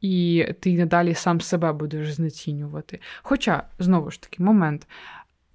і 0.02 0.46
ти 0.60 0.78
надалі 0.78 1.14
сам 1.14 1.42
себе 1.42 1.74
будеш 1.74 2.14
знецінювати. 2.14 3.00
Хоча, 3.22 3.64
знову 3.80 4.12
ж 4.12 4.22
таки, 4.22 4.44
момент. 4.44 4.88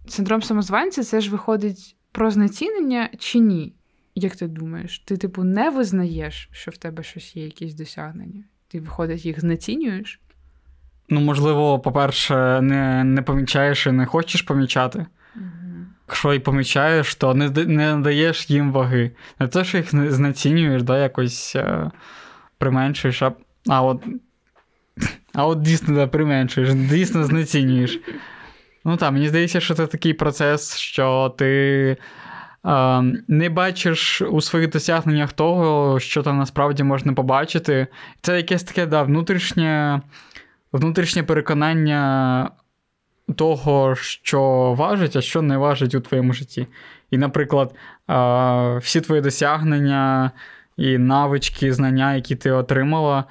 Синдром 0.09 0.43
самозванця 0.43 1.03
це 1.05 1.21
ж 1.21 1.31
виходить 1.31 1.97
про 2.13 2.31
знецінення 2.31 3.11
чи 3.19 3.39
ні? 3.39 3.75
Як 4.19 4.37
ти 4.37 4.47
думаєш? 4.47 4.99
Ти, 4.99 5.17
типу, 5.17 5.45
не 5.45 5.71
визнаєш, 5.71 6.49
що 6.53 6.71
в 6.71 6.77
тебе 6.77 7.03
щось 7.03 7.37
є, 7.37 7.45
якісь 7.45 7.75
досягнення? 7.75 8.45
Ти, 8.69 8.81
виходить, 8.81 9.27
їх 9.27 9.41
знецінюєш? 9.41 10.21
Ну, 11.09 11.21
можливо, 11.21 11.79
по-перше, 11.79 12.61
не 12.61 13.05
не 13.05 13.23
помічаєш 13.23 13.87
і 13.87 13.93
не 13.93 14.07
хочеш 14.07 14.43
помічати. 14.43 15.07
Якщо 16.09 16.35
і 16.35 16.39
помічаєш, 16.39 17.15
то 17.15 17.35
не 17.35 17.51
не 17.51 17.95
надаєш 17.95 18.51
їм 18.51 18.73
ваги. 18.73 19.11
Не 19.41 19.49
те, 19.49 19.65
що 19.65 19.79
їх 19.79 20.13
знецінюєш, 20.13 20.83
да, 20.83 20.99
якось 20.99 21.57
е, 21.57 21.91
применшуєш, 22.59 23.23
а 23.23 23.33
а 23.69 23.83
от 23.83 24.05
а 25.35 25.47
от 25.47 25.61
дійсно 25.61 25.95
да, 25.95 26.07
применшуєш, 26.07 26.75
дійсно 26.75 27.25
знецінюєш. 27.25 28.01
Ну 28.85 28.97
так, 28.97 29.13
мені 29.13 29.29
здається, 29.29 29.61
що 29.61 29.75
це 29.75 29.87
такий 29.87 30.15
процес, 30.15 30.77
що 30.77 31.35
ти 31.39 31.97
не 33.29 33.49
бачиш 33.49 34.23
у 34.23 34.41
своїх 34.41 34.71
досягненнях 34.71 35.33
того, 35.33 36.01
що 36.01 36.23
там 36.23 36.39
насправді 36.39 36.83
можна 36.83 37.13
побачити. 37.13 37.87
Це 38.21 38.37
якесь 38.37 38.63
таке 38.63 38.87
да, 38.87 39.03
внутрішнє, 39.03 40.01
внутрішнє 40.73 41.23
переконання 41.23 42.51
того, 43.37 43.95
що 43.97 44.73
важить, 44.79 45.17
а 45.17 45.21
що 45.21 45.43
не 45.43 45.57
важить 45.57 45.95
у 45.95 46.01
твоєму 46.01 46.33
житті. 46.33 46.67
І, 47.11 47.19
наприклад, 47.19 47.75
всі 48.83 49.01
твої 49.01 49.23
досягнення 49.23 50.31
і 50.77 50.99
навички, 50.99 51.73
знання, 51.73 52.15
які 52.15 52.37
ти 52.37 52.51
отримала 52.51 53.25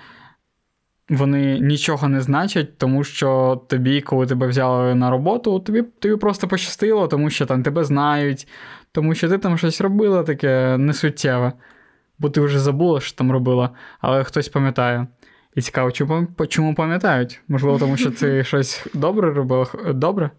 вони 1.09 1.59
нічого 1.59 2.07
не 2.07 2.21
значать, 2.21 2.77
тому 2.77 3.03
що 3.03 3.61
тобі, 3.67 4.01
коли 4.01 4.25
тебе 4.25 4.47
взяли 4.47 4.95
на 4.95 5.09
роботу, 5.09 5.59
тобі 5.59 5.81
тобі 5.81 6.15
просто 6.15 6.47
пощастило, 6.47 7.07
тому 7.07 7.29
що 7.29 7.45
там 7.45 7.63
тебе 7.63 7.83
знають, 7.83 8.47
тому 8.97 9.15
що 9.15 9.29
ти 9.29 9.37
там 9.37 9.57
щось 9.57 9.81
робила 9.81 10.23
таке 10.23 10.77
несуттєве. 10.77 11.53
Бо 12.19 12.29
ти 12.29 12.41
вже 12.41 12.59
забула, 12.59 12.99
що 12.99 13.17
там 13.17 13.31
робила, 13.31 13.69
але 13.99 14.23
хтось 14.23 14.49
пам'ятає. 14.49 15.07
І 15.55 15.61
цікаво, 15.61 15.91
чому 16.49 16.75
пам'ятають? 16.75 17.41
Можливо, 17.47 17.79
тому 17.79 17.97
що 17.97 18.11
ти 18.11 18.43
щось 18.43 18.87
добре 18.93 19.33
робила 19.33 19.67
добре? 19.93 20.29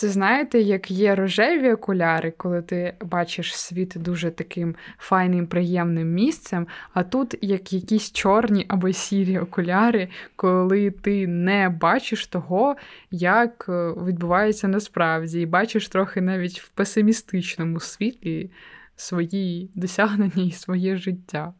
Це 0.00 0.08
знаєте, 0.08 0.60
як 0.60 0.90
є 0.90 1.14
рожеві 1.14 1.72
окуляри, 1.72 2.30
коли 2.36 2.62
ти 2.62 2.94
бачиш 3.00 3.56
світ 3.56 3.94
дуже 3.96 4.30
таким 4.30 4.74
файним, 4.98 5.46
приємним 5.46 6.08
місцем, 6.08 6.66
а 6.94 7.02
тут 7.02 7.34
як 7.42 7.72
якісь 7.72 8.12
чорні 8.12 8.66
або 8.68 8.92
сірі 8.92 9.38
окуляри, 9.38 10.08
коли 10.36 10.90
ти 10.90 11.26
не 11.26 11.68
бачиш 11.68 12.26
того, 12.26 12.76
як 13.10 13.66
е, 13.68 13.72
відбувається 14.06 14.68
насправді, 14.68 15.40
і 15.40 15.46
бачиш 15.46 15.88
трохи 15.88 16.20
навіть 16.20 16.60
в 16.60 16.68
песимістичному 16.68 17.80
світлі 17.80 18.50
свої 18.96 19.70
досягнення 19.74 20.44
і 20.44 20.50
своє 20.50 20.96
життя. 20.96 21.52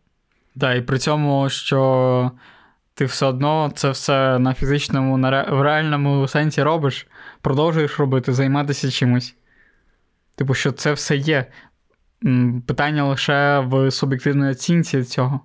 Так, 0.60 0.78
і 0.78 0.80
при 0.80 0.98
цьому, 0.98 1.48
що 1.48 2.30
ти 2.94 3.04
все 3.04 3.26
одно 3.26 3.72
це 3.74 3.90
все 3.90 4.38
на 4.38 4.54
фізичному, 4.54 5.18
на 5.18 5.30
ре... 5.30 5.46
в 5.50 5.62
реальному 5.62 6.28
сенсі 6.28 6.62
робиш, 6.62 7.06
продовжуєш 7.40 7.98
робити, 7.98 8.32
займатися 8.32 8.90
чимось. 8.90 9.36
Типу, 10.36 10.54
що 10.54 10.72
це 10.72 10.92
все 10.92 11.16
є. 11.16 11.46
Питання 12.66 13.04
лише 13.04 13.58
в 13.58 13.90
суб'єктивній 13.90 14.50
оцінці 14.50 15.04
цього. 15.04 15.40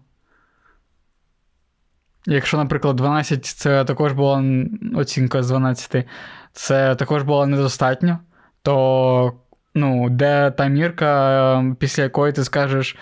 Якщо, 2.25 2.57
наприклад, 2.57 2.95
12 2.95 3.45
це 3.45 3.85
також 3.85 4.13
була 4.13 4.43
оцінка 4.95 5.43
з 5.43 5.47
12, 5.47 6.07
це 6.51 6.95
також 6.95 7.23
було 7.23 7.45
недостатньо, 7.45 8.19
то 8.61 9.33
ну, 9.75 10.09
де 10.09 10.51
та 10.51 10.67
мірка, 10.67 11.75
після 11.79 12.03
якої 12.03 12.33
ти 12.33 12.43
скажеш, 12.43 12.97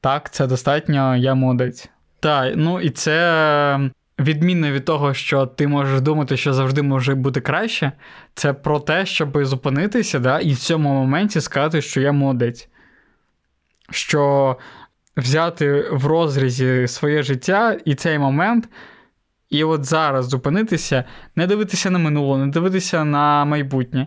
так, 0.00 0.30
це 0.30 0.46
достатньо, 0.46 1.16
я 1.16 1.34
молодець. 1.34 1.88
Так, 2.20 2.52
ну 2.56 2.80
і 2.80 2.90
це 2.90 3.90
відмінно 4.18 4.70
від 4.70 4.84
того, 4.84 5.14
що 5.14 5.46
ти 5.46 5.68
можеш 5.68 6.00
думати, 6.00 6.36
що 6.36 6.52
завжди 6.52 6.82
може 6.82 7.14
бути 7.14 7.40
краще. 7.40 7.92
Це 8.34 8.52
про 8.52 8.80
те, 8.80 9.06
щоб 9.06 9.44
зупинитися, 9.44 10.18
да, 10.18 10.40
і 10.40 10.52
в 10.52 10.58
цьому 10.58 10.88
моменті 10.88 11.40
сказати, 11.40 11.82
що 11.82 12.00
я 12.00 12.12
молодець. 12.12 12.68
Що 13.90 14.56
взяти 15.16 15.88
в 15.92 16.06
розрізі 16.06 16.88
своє 16.88 17.22
життя 17.22 17.78
і 17.84 17.94
цей 17.94 18.18
момент, 18.18 18.68
і 19.50 19.64
от 19.64 19.84
зараз 19.84 20.28
зупинитися, 20.28 21.04
не 21.36 21.46
дивитися 21.46 21.90
на 21.90 21.98
минуле, 21.98 22.38
не 22.38 22.46
дивитися 22.46 23.04
на 23.04 23.44
майбутнє, 23.44 24.06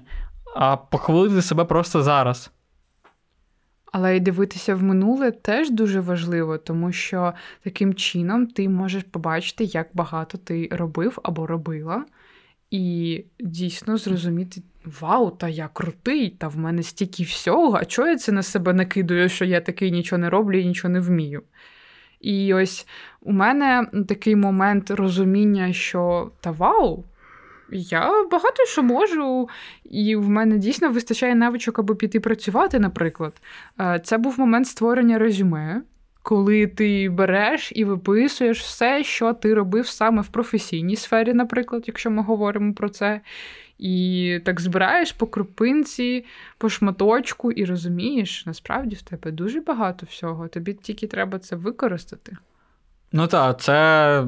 а 0.56 0.78
похвалити 0.78 1.42
себе 1.42 1.66
просто 1.66 2.04
зараз. 2.04 2.52
Але 3.98 4.18
й 4.18 4.20
дивитися 4.20 4.76
в 4.76 4.84
минуле 4.84 5.32
теж 5.32 5.70
дуже 5.70 6.00
важливо, 6.00 6.58
тому 6.58 6.92
що 6.92 7.34
таким 7.64 7.94
чином 7.94 8.48
ти 8.48 8.70
можеш 8.70 9.04
побачити, 9.04 9.64
як 9.64 9.88
багато 9.94 10.38
ти 10.38 10.70
робив 10.72 11.20
або 11.24 11.48
робила, 11.48 12.06
і 12.72 13.24
дійсно 13.40 13.98
зрозуміти: 13.98 14.62
Вау, 15.02 15.32
та 15.32 15.48
я 15.48 15.70
крутий, 15.74 16.30
та 16.30 16.48
в 16.48 16.58
мене 16.58 16.84
стільки 16.84 17.24
всього, 17.24 17.78
а 17.82 17.86
чого 17.86 18.08
я 18.08 18.18
це 18.18 18.32
на 18.32 18.44
себе 18.44 18.74
накидую, 18.74 19.30
що 19.30 19.46
я 19.46 19.62
такий 19.62 19.92
нічого 19.92 20.20
не 20.20 20.30
роблю 20.30 20.60
і 20.60 20.66
нічого 20.66 20.94
не 20.94 21.00
вмію. 21.00 21.44
І 22.22 22.54
ось 22.54 22.88
у 23.22 23.32
мене 23.32 23.88
такий 24.08 24.36
момент 24.36 24.92
розуміння, 24.92 25.74
що 25.74 26.32
та 26.42 26.52
вау, 26.52 27.04
я 27.78 28.26
багато 28.32 28.66
що 28.66 28.84
можу, 28.84 29.50
і 29.84 30.16
в 30.16 30.30
мене 30.30 30.58
дійсно 30.58 30.90
вистачає 30.90 31.36
навичок, 31.36 31.80
аби 31.80 31.96
піти 31.96 32.20
працювати, 32.20 32.80
наприклад. 32.80 33.34
Е, 33.80 34.02
це 34.04 34.18
був 34.18 34.40
момент 34.40 34.68
створення 34.68 35.18
резюме, 35.18 35.82
коли 36.22 36.68
ти 36.68 37.10
береш 37.10 37.72
і 37.76 37.86
виписуєш 37.86 38.62
все, 38.62 39.04
що 39.04 39.34
ти 39.34 39.54
робив 39.54 39.88
саме 39.88 40.22
в 40.22 40.28
професійній 40.28 40.96
сфері, 40.96 41.34
наприклад, 41.34 41.84
якщо 41.88 42.12
ми 42.12 42.24
говоримо 42.24 42.74
про 42.74 42.90
це. 42.90 43.22
І 43.78 44.40
так 44.46 44.62
збираєш 44.62 45.12
по 45.12 45.28
крупинці, 45.28 46.26
по 46.58 46.70
шматочку, 46.70 47.52
і 47.52 47.66
розумієш, 47.66 48.46
насправді 48.46 48.96
в 48.96 49.02
тебе 49.02 49.32
дуже 49.32 49.62
багато 49.62 50.06
всього. 50.10 50.48
Тобі 50.48 50.74
тільки 50.74 51.08
треба 51.08 51.40
це 51.40 51.56
використати. 51.56 52.38
Ну 53.12 53.28
так, 53.28 53.62
це 53.62 54.28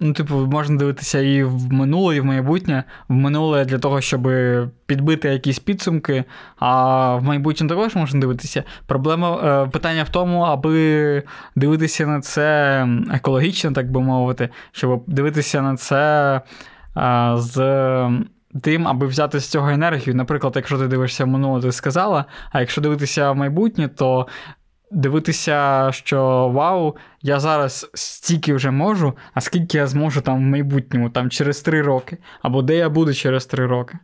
Ну, 0.00 0.12
типу, 0.12 0.34
можна 0.34 0.76
дивитися 0.76 1.20
і 1.20 1.42
в 1.42 1.72
минуле, 1.72 2.16
і 2.16 2.20
в 2.20 2.24
майбутнє. 2.24 2.84
В 3.08 3.12
минуле 3.12 3.64
для 3.64 3.78
того, 3.78 4.00
щоб 4.00 4.28
підбити 4.86 5.28
якісь 5.28 5.58
підсумки, 5.58 6.24
а 6.56 7.14
в 7.16 7.22
майбутнє 7.22 7.68
також 7.68 7.94
можна 7.94 8.20
дивитися. 8.20 8.64
Проблема 8.86 9.36
е, 9.64 9.70
питання 9.70 10.02
в 10.02 10.08
тому, 10.08 10.40
аби 10.40 11.22
дивитися 11.56 12.06
на 12.06 12.20
це 12.20 12.88
екологічно, 13.12 13.72
так 13.72 13.90
би 13.90 14.00
мовити, 14.00 14.48
щоб 14.72 15.04
дивитися 15.06 15.62
на 15.62 15.76
це 15.76 16.40
е, 16.96 17.32
з. 17.36 18.26
Тим, 18.62 18.88
аби 18.88 19.06
взяти 19.06 19.40
з 19.40 19.46
цього 19.48 19.70
енергію. 19.70 20.14
Наприклад, 20.14 20.52
якщо 20.56 20.78
ти 20.78 20.88
дивишся 20.88 21.24
в 21.24 21.28
минуле, 21.28 21.60
ти 21.60 21.72
сказала, 21.72 22.24
а 22.52 22.60
якщо 22.60 22.80
дивитися 22.80 23.30
в 23.30 23.36
майбутнє, 23.36 23.88
то 23.88 24.26
дивитися, 24.90 25.88
що 25.92 26.48
вау, 26.48 26.96
я 27.22 27.40
зараз 27.40 27.90
стільки 27.94 28.54
вже 28.54 28.70
можу, 28.70 29.16
а 29.34 29.40
скільки 29.40 29.78
я 29.78 29.86
зможу 29.86 30.20
там 30.20 30.36
в 30.36 30.40
майбутньому, 30.40 31.10
там 31.10 31.30
через 31.30 31.60
три 31.60 31.82
роки, 31.82 32.18
або 32.42 32.62
де 32.62 32.76
я 32.76 32.88
буду 32.88 33.14
через 33.14 33.46
три 33.46 33.66
роки. 33.66 33.98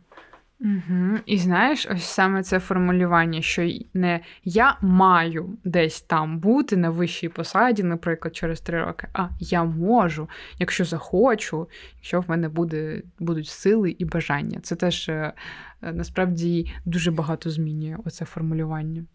Угу. 0.63 1.17
І 1.25 1.37
знаєш, 1.37 1.87
ось 1.91 2.03
саме 2.03 2.43
це 2.43 2.59
формулювання, 2.59 3.41
що 3.41 3.71
не 3.93 4.19
я 4.43 4.77
маю 4.81 5.57
десь 5.63 6.01
там 6.01 6.39
бути 6.39 6.77
на 6.77 6.89
вищій 6.89 7.29
посаді, 7.29 7.83
наприклад, 7.83 8.35
через 8.35 8.61
три 8.61 8.85
роки, 8.85 9.07
а 9.13 9.27
я 9.39 9.63
можу, 9.63 10.29
якщо 10.59 10.85
захочу, 10.85 11.67
якщо 11.95 12.19
в 12.19 12.29
мене 12.29 12.49
буде, 12.49 13.01
будуть 13.19 13.47
сили 13.47 13.91
і 13.91 14.05
бажання. 14.05 14.59
Це 14.63 14.75
теж 14.75 15.09
е, 15.09 15.33
насправді 15.81 16.73
дуже 16.85 17.11
багато 17.11 17.49
змінює 17.49 17.97
оце 18.05 18.25
формулювання. 18.25 19.05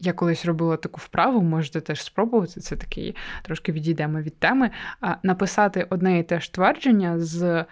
Я 0.00 0.12
колись 0.12 0.44
робила 0.44 0.76
таку 0.76 1.00
вправу, 1.00 1.42
можете 1.42 1.80
теж 1.80 2.02
спробувати. 2.02 2.60
Це 2.60 2.76
такий 2.76 3.16
трошки 3.42 3.72
відійдемо 3.72 4.20
від 4.20 4.38
теми. 4.38 4.70
Написати 5.22 5.86
одне 5.90 6.18
і 6.18 6.22
те 6.22 6.40
ж 6.40 6.52
твердження 6.52 7.18
з 7.18 7.64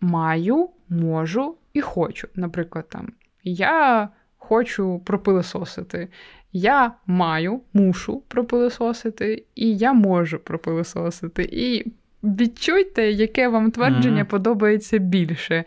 маю, 0.00 0.70
можу 0.88 1.56
і 1.72 1.80
хочу. 1.80 2.28
Наприклад, 2.34 2.88
там 2.88 3.12
я 3.44 4.08
хочу 4.38 4.98
пропилисосити, 5.04 6.08
я 6.52 6.92
маю, 7.06 7.60
мушу 7.72 8.22
пропилисосити, 8.28 9.44
і 9.54 9.76
я 9.76 9.92
можу 9.92 10.38
пропилисосити. 10.38 11.48
І 11.52 11.92
відчуйте, 12.22 13.10
яке 13.10 13.48
вам 13.48 13.70
твердження 13.70 14.22
mm-hmm. 14.22 14.30
подобається 14.30 14.98
більше. 14.98 15.64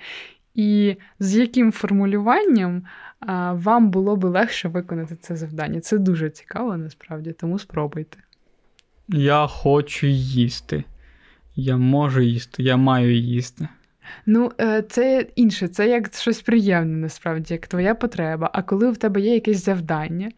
І 0.55 0.95
з 1.19 1.35
яким 1.35 1.71
формулюванням 1.71 2.83
вам 3.53 3.89
було 3.89 4.15
би 4.15 4.29
легше 4.29 4.69
виконати 4.69 5.15
це 5.15 5.35
завдання. 5.35 5.79
Це 5.79 5.97
дуже 5.97 6.29
цікаво, 6.29 6.77
насправді, 6.77 7.31
тому 7.31 7.59
спробуйте. 7.59 8.17
Я 9.07 9.47
хочу 9.47 10.07
їсти. 10.07 10.83
Я 11.55 11.77
можу 11.77 12.21
їсти, 12.21 12.63
я 12.63 12.77
маю 12.77 13.15
їсти. 13.15 13.67
Ну, 14.25 14.51
е, 14.61 14.81
це 14.81 15.27
інше, 15.35 15.67
це 15.67 15.89
як 15.89 16.15
щось 16.15 16.41
приємне, 16.41 16.97
насправді, 16.97 17.53
як 17.53 17.67
твоя 17.67 17.95
потреба. 17.95 18.49
А 18.53 18.61
коли 18.61 18.91
в 18.91 18.97
тебе 18.97 19.21
є 19.21 19.33
якесь 19.33 19.65
завдання, 19.65 20.31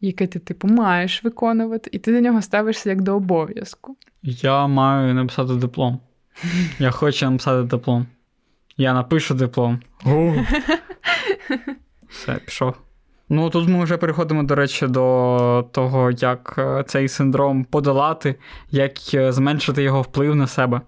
яке 0.00 0.26
ти, 0.26 0.38
типу, 0.38 0.68
маєш 0.68 1.24
виконувати, 1.24 1.90
і 1.92 1.98
ти 1.98 2.12
до 2.12 2.20
нього 2.20 2.42
ставишся 2.42 2.90
як 2.90 3.02
до 3.02 3.16
обов'язку. 3.16 3.96
Я 4.22 4.66
маю 4.66 5.14
написати 5.14 5.54
диплом. 5.54 6.00
Я 6.78 6.90
хочу 6.90 7.30
написати 7.30 7.62
диплом. 7.62 8.06
Я 8.76 8.94
напишу 8.94 9.34
диплом. 9.34 9.80
Все, 12.08 12.34
пішов. 12.44 12.74
Ну, 13.28 13.50
тут 13.50 13.68
ми 13.68 13.84
вже 13.84 13.96
переходимо, 13.96 14.42
до 14.42 14.54
речі, 14.54 14.86
до 14.86 15.68
того, 15.72 16.10
як 16.10 16.54
е, 16.58 16.84
цей 16.86 17.08
синдром 17.08 17.64
подолати, 17.64 18.34
як 18.70 18.92
е, 19.14 19.32
зменшити 19.32 19.82
його 19.82 20.02
вплив 20.02 20.36
на 20.36 20.46
себе. 20.46 20.80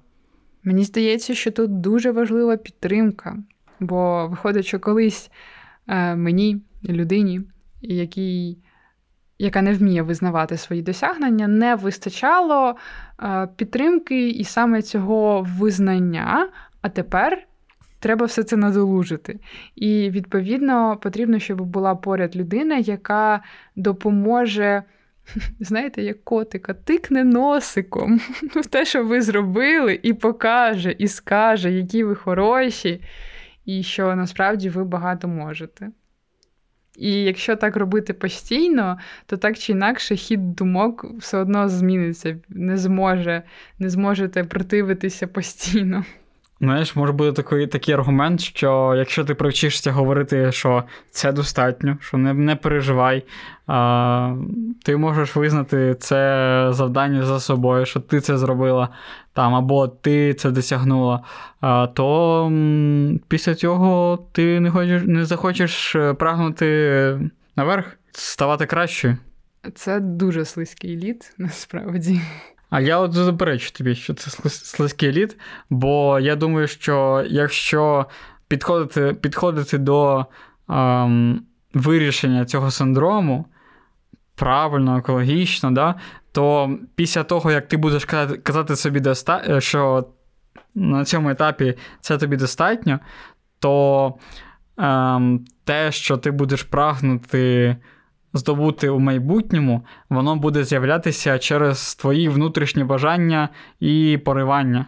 Мені 0.64 0.84
здається, 0.84 1.34
що 1.34 1.50
тут 1.50 1.80
дуже 1.80 2.10
важлива 2.10 2.56
підтримка, 2.56 3.36
бо 3.80 4.28
виходить, 4.28 4.66
що 4.66 4.80
колись 4.80 5.30
е, 5.88 6.16
мені, 6.16 6.62
людині, 6.84 7.40
якій, 7.82 8.58
яка 9.38 9.62
не 9.62 9.74
вміє 9.74 10.02
визнавати 10.02 10.56
свої 10.56 10.82
досягнення, 10.82 11.48
не 11.48 11.74
вистачало 11.74 12.76
е, 13.22 13.48
підтримки 13.56 14.28
і 14.28 14.44
саме 14.44 14.82
цього 14.82 15.46
визнання, 15.58 16.48
а 16.82 16.88
тепер. 16.88 17.46
Треба 18.00 18.26
все 18.26 18.42
це 18.42 18.56
надолужити. 18.56 19.38
І, 19.76 20.10
відповідно, 20.10 20.96
потрібно, 21.02 21.38
щоб 21.38 21.60
була 21.60 21.94
поряд 21.94 22.36
людина, 22.36 22.76
яка 22.78 23.42
допоможе 23.76 24.82
знаєте, 25.60 26.02
як 26.02 26.24
котика, 26.24 26.74
тикне 26.74 27.24
носиком 27.24 28.18
в 28.42 28.66
те, 28.66 28.84
що 28.84 29.04
ви 29.04 29.22
зробили, 29.22 30.00
і 30.02 30.12
покаже, 30.12 30.94
і 30.98 31.08
скаже, 31.08 31.72
які 31.72 32.04
ви 32.04 32.14
хороші, 32.14 33.00
і 33.64 33.82
що 33.82 34.16
насправді 34.16 34.68
ви 34.68 34.84
багато 34.84 35.28
можете. 35.28 35.90
І 36.96 37.12
якщо 37.12 37.56
так 37.56 37.76
робити 37.76 38.12
постійно, 38.12 38.98
то 39.26 39.36
так 39.36 39.58
чи 39.58 39.72
інакше 39.72 40.16
хід 40.16 40.54
думок 40.54 41.06
все 41.18 41.38
одно 41.38 41.68
зміниться, 41.68 42.36
не 42.48 42.76
зможе, 42.76 43.42
не 43.78 43.90
зможете 43.90 44.44
противитися 44.44 45.26
постійно. 45.26 46.04
Знаєш, 46.60 46.96
може 46.96 47.12
бути 47.12 47.32
такий 47.42 47.66
такий 47.66 47.94
аргумент, 47.94 48.40
що 48.40 48.94
якщо 48.96 49.24
ти 49.24 49.34
привчишся 49.34 49.92
говорити, 49.92 50.52
що 50.52 50.84
це 51.10 51.32
достатньо, 51.32 51.96
що 52.00 52.18
не 52.18 52.34
не 52.34 52.56
переживай, 52.56 53.24
а, 53.66 54.34
ти 54.84 54.96
можеш 54.96 55.36
визнати 55.36 55.96
це 56.00 56.66
завдання 56.70 57.22
за 57.22 57.40
собою, 57.40 57.86
що 57.86 58.00
ти 58.00 58.20
це 58.20 58.38
зробила, 58.38 58.88
там, 59.32 59.54
або 59.54 59.88
ти 59.88 60.34
це 60.34 60.50
досягнула, 60.50 61.20
а, 61.60 61.86
то 61.86 62.46
м, 62.46 63.20
після 63.28 63.54
цього 63.54 64.18
ти 64.32 64.60
не 64.60 64.70
хочеш, 64.70 65.02
не 65.06 65.24
захочеш 65.24 65.96
е, 65.96 66.14
прагнути 66.14 67.20
наверх, 67.56 67.96
ставати 68.12 68.66
кращою. 68.66 69.16
Це 69.74 70.00
дуже 70.00 70.44
слизький 70.44 70.96
лід, 70.96 71.34
насправді. 71.38 72.20
А 72.70 72.80
я 72.80 72.98
от 72.98 73.12
заперечу 73.12 73.70
тобі, 73.70 73.94
що 73.94 74.14
це 74.14 74.48
слизький 74.50 75.12
лід, 75.12 75.36
бо 75.70 76.20
я 76.20 76.36
думаю, 76.36 76.66
що 76.66 77.24
якщо 77.28 78.06
підходити 78.48 79.14
підходити 79.14 79.78
до 79.78 80.26
ем, 80.68 81.42
вирішення 81.74 82.44
цього 82.44 82.70
синдрому 82.70 83.46
правильно, 84.34 84.98
екологічно, 84.98 85.70
да, 85.70 85.94
то 86.32 86.76
після 86.94 87.22
того, 87.22 87.50
як 87.50 87.68
ти 87.68 87.76
будеш 87.76 88.04
казати, 88.04 88.38
казати 88.38 88.76
собі, 88.76 89.00
доста... 89.00 89.60
що 89.60 90.08
на 90.74 91.04
цьому 91.04 91.30
етапі 91.30 91.74
це 92.00 92.18
тобі 92.18 92.36
достатньо, 92.36 93.00
то 93.58 94.14
ем, 94.78 95.44
те, 95.64 95.92
що 95.92 96.16
ти 96.16 96.30
будеш 96.30 96.62
прагнути 96.62 97.76
здобути 98.32 98.88
у 98.88 98.98
майбутньому, 98.98 99.84
воно 100.08 100.36
буде 100.36 100.64
з'являтися 100.64 101.38
через 101.38 101.94
твої 101.94 102.28
внутрішні 102.28 102.84
бажання 102.84 103.48
і 103.80 104.18
поривання. 104.24 104.86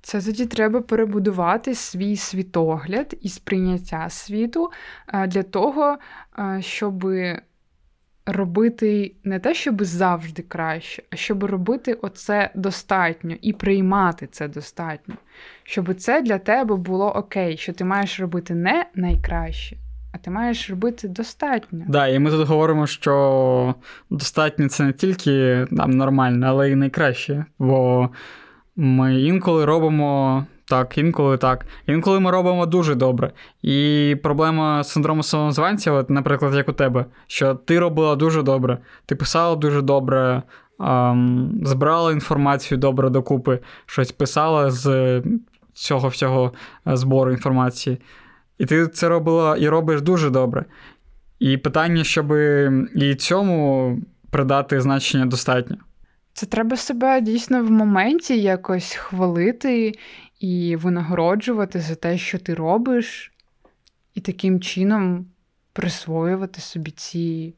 Це 0.00 0.22
тоді 0.22 0.46
треба 0.46 0.80
перебудувати 0.80 1.74
свій 1.74 2.16
світогляд 2.16 3.14
і 3.22 3.28
сприйняття 3.28 4.08
світу 4.10 4.70
е, 5.08 5.26
для 5.26 5.42
того, 5.42 5.98
е, 6.38 6.62
щоб 6.62 7.04
робити 8.26 9.14
не 9.24 9.38
те, 9.38 9.54
щоб 9.54 9.84
завжди 9.84 10.42
краще, 10.42 11.02
а 11.10 11.16
щоб 11.16 11.44
робити 11.44 11.92
оце 11.92 12.50
достатньо 12.54 13.36
і 13.42 13.52
приймати 13.52 14.26
це 14.26 14.48
достатньо. 14.48 15.14
Щоб 15.62 15.94
це 15.94 16.22
для 16.22 16.38
тебе 16.38 16.76
було 16.76 17.10
окей, 17.10 17.56
що 17.56 17.72
ти 17.72 17.84
маєш 17.84 18.20
робити 18.20 18.54
не 18.54 18.86
найкраще, 18.94 19.76
а 20.16 20.24
ти 20.24 20.30
маєш 20.30 20.70
робити 20.70 21.08
достатньо. 21.08 21.78
Так, 21.78 21.90
да, 21.90 22.08
і 22.08 22.18
ми 22.18 22.30
тут 22.30 22.48
говоримо, 22.48 22.86
що 22.86 23.74
достатньо 24.10 24.68
це 24.68 24.84
не 24.84 24.92
тільки 24.92 25.66
там 25.76 25.90
нормально, 25.90 26.46
але 26.48 26.70
й 26.70 26.74
найкраще. 26.74 27.44
Бо 27.58 28.08
ми 28.76 29.20
інколи 29.20 29.64
робимо 29.64 30.44
так, 30.64 30.98
інколи 30.98 31.38
так. 31.38 31.66
Інколи 31.86 32.20
ми 32.20 32.30
робимо 32.30 32.66
дуже 32.66 32.94
добре. 32.94 33.32
І 33.62 34.16
проблема 34.22 34.84
синдрому 34.84 35.22
самозванця, 35.22 35.92
от, 35.92 36.10
наприклад, 36.10 36.54
як 36.54 36.68
у 36.68 36.72
тебе, 36.72 37.04
що 37.26 37.54
ти 37.54 37.78
робила 37.78 38.16
дуже 38.16 38.42
добре, 38.42 38.78
ти 39.06 39.16
писала 39.16 39.56
дуже 39.56 39.82
добре. 39.82 40.42
Um, 40.78 41.64
збирала 41.64 42.12
інформацію 42.12 42.78
добре 42.78 43.10
докупи, 43.10 43.58
щось 43.86 44.12
писала 44.12 44.70
з 44.70 45.22
цього 45.72 46.08
всього 46.08 46.52
збору 46.86 47.30
інформації. 47.30 47.98
І 48.58 48.66
ти 48.66 48.86
це 48.88 49.08
робила 49.08 49.56
і 49.56 49.68
робиш 49.68 50.02
дуже 50.02 50.30
добре. 50.30 50.64
І 51.38 51.56
питання, 51.56 52.04
щоб 52.04 52.32
і 52.94 53.14
цьому 53.14 53.98
придати 54.30 54.80
значення 54.80 55.26
достатньо. 55.26 55.76
Це 56.32 56.46
треба 56.46 56.76
себе 56.76 57.20
дійсно 57.20 57.64
в 57.64 57.70
моменті 57.70 58.40
якось 58.40 58.92
хвалити 58.92 59.92
і 60.40 60.76
винагороджувати 60.76 61.80
за 61.80 61.94
те, 61.94 62.18
що 62.18 62.38
ти 62.38 62.54
робиш, 62.54 63.32
і 64.14 64.20
таким 64.20 64.60
чином 64.60 65.26
присвоювати 65.72 66.60
собі 66.60 66.90
ці 66.90 67.54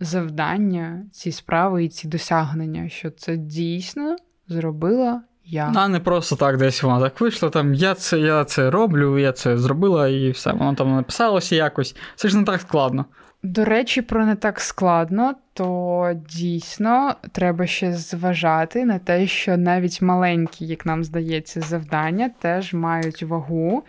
завдання, 0.00 1.06
ці 1.12 1.32
справи 1.32 1.84
і 1.84 1.88
ці 1.88 2.08
досягнення, 2.08 2.88
що 2.88 3.10
це 3.10 3.36
дійсно 3.36 4.16
зробила 4.48 5.22
я. 5.52 5.72
А 5.76 5.88
не 5.88 6.00
просто 6.00 6.36
так 6.36 6.56
десь 6.56 6.82
вона 6.82 7.00
так 7.00 7.20
вийшла, 7.20 7.50
там 7.50 7.74
я 7.74 7.94
це 7.94 8.18
я 8.18 8.44
це 8.44 8.70
роблю, 8.70 9.18
я 9.18 9.32
це 9.32 9.58
зробила 9.58 10.08
і 10.08 10.30
все. 10.30 10.52
Воно 10.52 10.74
там 10.74 10.96
написалося 10.96 11.56
якось. 11.56 11.96
Це 12.16 12.28
ж 12.28 12.38
не 12.38 12.44
так 12.44 12.60
складно. 12.60 13.04
До 13.42 13.64
речі, 13.64 14.02
про 14.02 14.26
не 14.26 14.34
так 14.34 14.60
складно, 14.60 15.34
то 15.54 16.12
дійсно 16.28 17.14
треба 17.32 17.66
ще 17.66 17.92
зважати 17.92 18.84
на 18.84 18.98
те, 18.98 19.26
що 19.26 19.56
навіть 19.56 20.02
маленькі, 20.02 20.66
як 20.66 20.86
нам 20.86 21.04
здається, 21.04 21.60
завдання 21.60 22.30
теж 22.38 22.74
мають 22.74 23.22
вагу. 23.22 23.82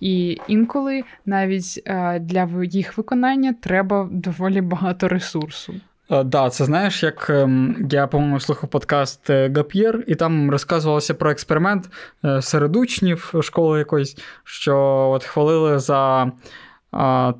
І 0.00 0.38
інколи 0.48 1.02
навіть 1.26 1.82
е, 1.86 2.18
для 2.18 2.48
їх 2.62 2.98
виконання 2.98 3.54
треба 3.60 4.08
доволі 4.12 4.60
багато 4.60 5.08
ресурсу. 5.08 5.74
Так, 6.08 6.26
да, 6.26 6.50
це 6.50 6.64
знаєш, 6.64 7.02
як 7.02 7.30
ем, 7.30 7.88
я, 7.90 8.06
по-моєму, 8.06 8.40
слухав 8.40 8.70
подкаст 8.70 9.30
е, 9.30 9.52
Гап'єр, 9.56 10.04
і 10.06 10.14
там 10.14 10.50
розказувалося 10.50 11.14
про 11.14 11.30
експеримент 11.30 11.88
е, 12.24 12.42
серед 12.42 12.76
учнів 12.76 13.32
школи 13.42 13.78
якоїсь, 13.78 14.16
що 14.44 14.76
от 15.14 15.24
хвалили 15.24 15.78
за 15.78 16.32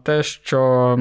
те, 0.02 0.22
що 0.22 0.98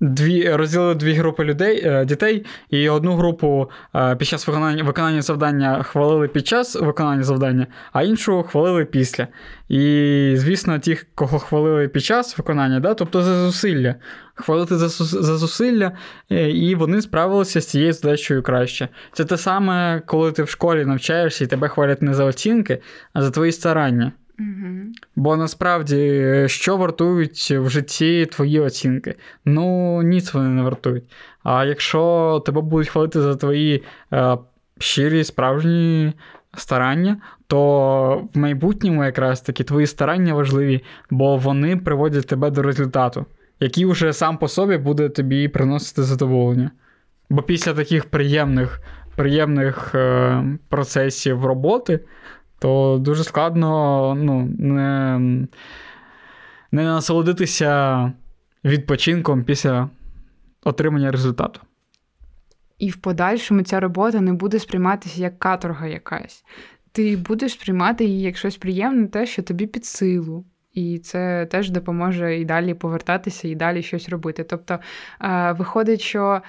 Дві 0.00 0.50
розділили 0.50 0.94
дві 0.94 1.12
групи 1.12 1.44
людей, 1.44 1.82
е, 1.84 2.04
дітей, 2.04 2.46
і 2.70 2.88
одну 2.88 3.16
групу 3.16 3.70
е, 3.94 4.16
під 4.16 4.28
час 4.28 4.46
виконання 4.46 4.82
виконання 4.82 5.22
завдання 5.22 5.82
хвалили 5.82 6.28
під 6.28 6.46
час 6.46 6.76
виконання 6.76 7.22
завдання, 7.22 7.66
а 7.92 8.02
іншу 8.02 8.42
хвалили 8.42 8.84
після. 8.84 9.28
І, 9.68 10.32
звісно, 10.36 10.78
ті, 10.78 10.98
кого 11.14 11.38
хвалили 11.38 11.88
під 11.88 12.04
час 12.04 12.38
виконання, 12.38 12.80
да, 12.80 12.94
тобто 12.94 13.22
за 13.22 13.34
зусилля, 13.34 13.94
хвалити 14.34 14.76
за 14.76 14.88
за 15.04 15.36
зусилля, 15.36 15.92
е, 16.30 16.50
і 16.50 16.74
вони 16.74 17.02
справилися 17.02 17.60
з 17.60 17.66
цією 17.66 17.92
задачею 17.92 18.42
краще. 18.42 18.88
Це 19.12 19.24
те 19.24 19.36
саме, 19.36 20.02
коли 20.06 20.32
ти 20.32 20.42
в 20.42 20.48
школі 20.48 20.84
навчаєшся 20.84 21.44
і 21.44 21.46
тебе 21.46 21.68
хвалять 21.68 22.02
не 22.02 22.14
за 22.14 22.24
оцінки, 22.24 22.82
а 23.12 23.22
за 23.22 23.30
твої 23.30 23.52
старання. 23.52 24.12
Угу. 24.38 24.92
Бо 25.16 25.36
насправді, 25.36 26.44
що 26.46 26.76
вартують 26.76 27.50
в 27.50 27.68
житті 27.68 28.26
твої 28.26 28.60
оцінки? 28.60 29.14
Ну, 29.44 30.02
ніц 30.02 30.34
вони 30.34 30.48
не 30.48 30.62
вартують. 30.62 31.04
А 31.42 31.64
якщо 31.64 32.42
тебе 32.46 32.60
будуть 32.60 32.88
хвалити 32.88 33.20
за 33.20 33.34
твої 33.34 33.84
е, 34.12 34.38
щирі, 34.78 35.24
справжні 35.24 36.12
старання, 36.56 37.16
то 37.46 38.28
в 38.34 38.38
майбутньому 38.38 39.04
якраз 39.04 39.40
таки 39.40 39.64
твої 39.64 39.86
старання 39.86 40.34
важливі, 40.34 40.84
бо 41.10 41.36
вони 41.36 41.76
приводять 41.76 42.26
тебе 42.26 42.50
до 42.50 42.62
результату, 42.62 43.26
який 43.60 43.86
вже 43.86 44.12
сам 44.12 44.38
по 44.38 44.48
собі 44.48 44.76
буде 44.76 45.08
тобі 45.08 45.48
приносити 45.48 46.02
задоволення. 46.02 46.70
Бо 47.30 47.42
після 47.42 47.74
таких 47.74 48.04
приємних 48.04 48.80
приємних 49.16 49.94
е, 49.94 50.44
процесів 50.68 51.44
роботи, 51.44 52.00
то 52.58 52.98
дуже 53.00 53.24
складно 53.24 54.14
ну, 54.14 54.48
не, 54.58 55.18
не 56.72 56.84
насолодитися 56.84 58.12
відпочинком 58.64 59.44
після 59.44 59.88
отримання 60.64 61.10
результату. 61.10 61.60
І 62.78 62.90
в 62.90 62.96
подальшому 62.96 63.62
ця 63.62 63.80
робота 63.80 64.20
не 64.20 64.32
буде 64.32 64.58
сприйматися 64.58 65.20
як 65.20 65.38
каторга 65.38 65.86
якась. 65.86 66.44
Ти 66.92 67.16
будеш 67.16 67.52
сприймати 67.52 68.04
її 68.04 68.22
як 68.22 68.36
щось 68.36 68.56
приємне, 68.56 69.06
те, 69.06 69.26
що 69.26 69.42
тобі 69.42 69.66
під 69.66 69.84
силу. 69.84 70.44
І 70.72 70.98
це 70.98 71.46
теж 71.46 71.70
допоможе 71.70 72.38
і 72.38 72.44
далі 72.44 72.74
повертатися, 72.74 73.48
і 73.48 73.54
далі 73.54 73.82
щось 73.82 74.08
робити. 74.08 74.44
Тобто, 74.44 74.78
виходить, 75.58 76.00
що 76.00 76.42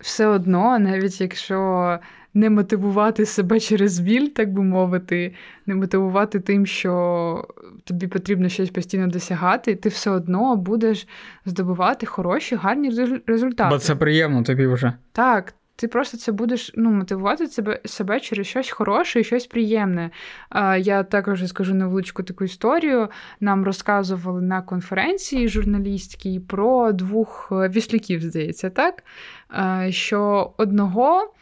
все 0.00 0.26
одно, 0.26 0.78
навіть 0.78 1.20
якщо 1.20 1.98
не 2.34 2.50
мотивувати 2.50 3.26
себе 3.26 3.60
через 3.60 3.98
біль, 3.98 4.26
так 4.26 4.52
би 4.52 4.62
мовити, 4.62 5.34
не 5.66 5.74
мотивувати 5.74 6.40
тим, 6.40 6.66
що 6.66 7.48
тобі 7.84 8.06
потрібно 8.06 8.48
щось 8.48 8.70
постійно 8.70 9.06
досягати, 9.06 9.74
ти 9.74 9.88
все 9.88 10.10
одно 10.10 10.56
будеш 10.56 11.08
здобувати 11.46 12.06
хороші, 12.06 12.54
гарні 12.54 13.20
результати. 13.26 13.70
Бо 13.70 13.78
це 13.78 13.96
приємно 13.96 14.42
тобі 14.42 14.66
вже. 14.66 14.92
Так. 15.12 15.54
Ти 15.80 15.88
просто 15.88 16.16
це 16.16 16.32
будеш 16.32 16.72
ну, 16.74 16.90
мотивувати 16.90 17.46
себе 17.46 17.80
себе 17.84 18.20
через 18.20 18.46
щось 18.46 18.70
хороше 18.70 19.20
і 19.20 19.24
щось 19.24 19.46
приємне. 19.46 20.10
А, 20.48 20.76
Я 20.76 21.02
також 21.02 21.48
скажу 21.48 21.74
невеличку 21.74 22.22
таку 22.22 22.44
історію. 22.44 23.08
Нам 23.40 23.64
розказували 23.64 24.42
на 24.42 24.62
конференції 24.62 25.48
журналістській 25.48 26.40
про 26.40 26.92
двох 26.92 27.48
е, 27.52 27.68
віслюків, 27.68 28.22
здається, 28.22 28.70
так? 28.70 29.04
А, 29.48 29.90
Що 29.90 30.52
одного 30.56 31.32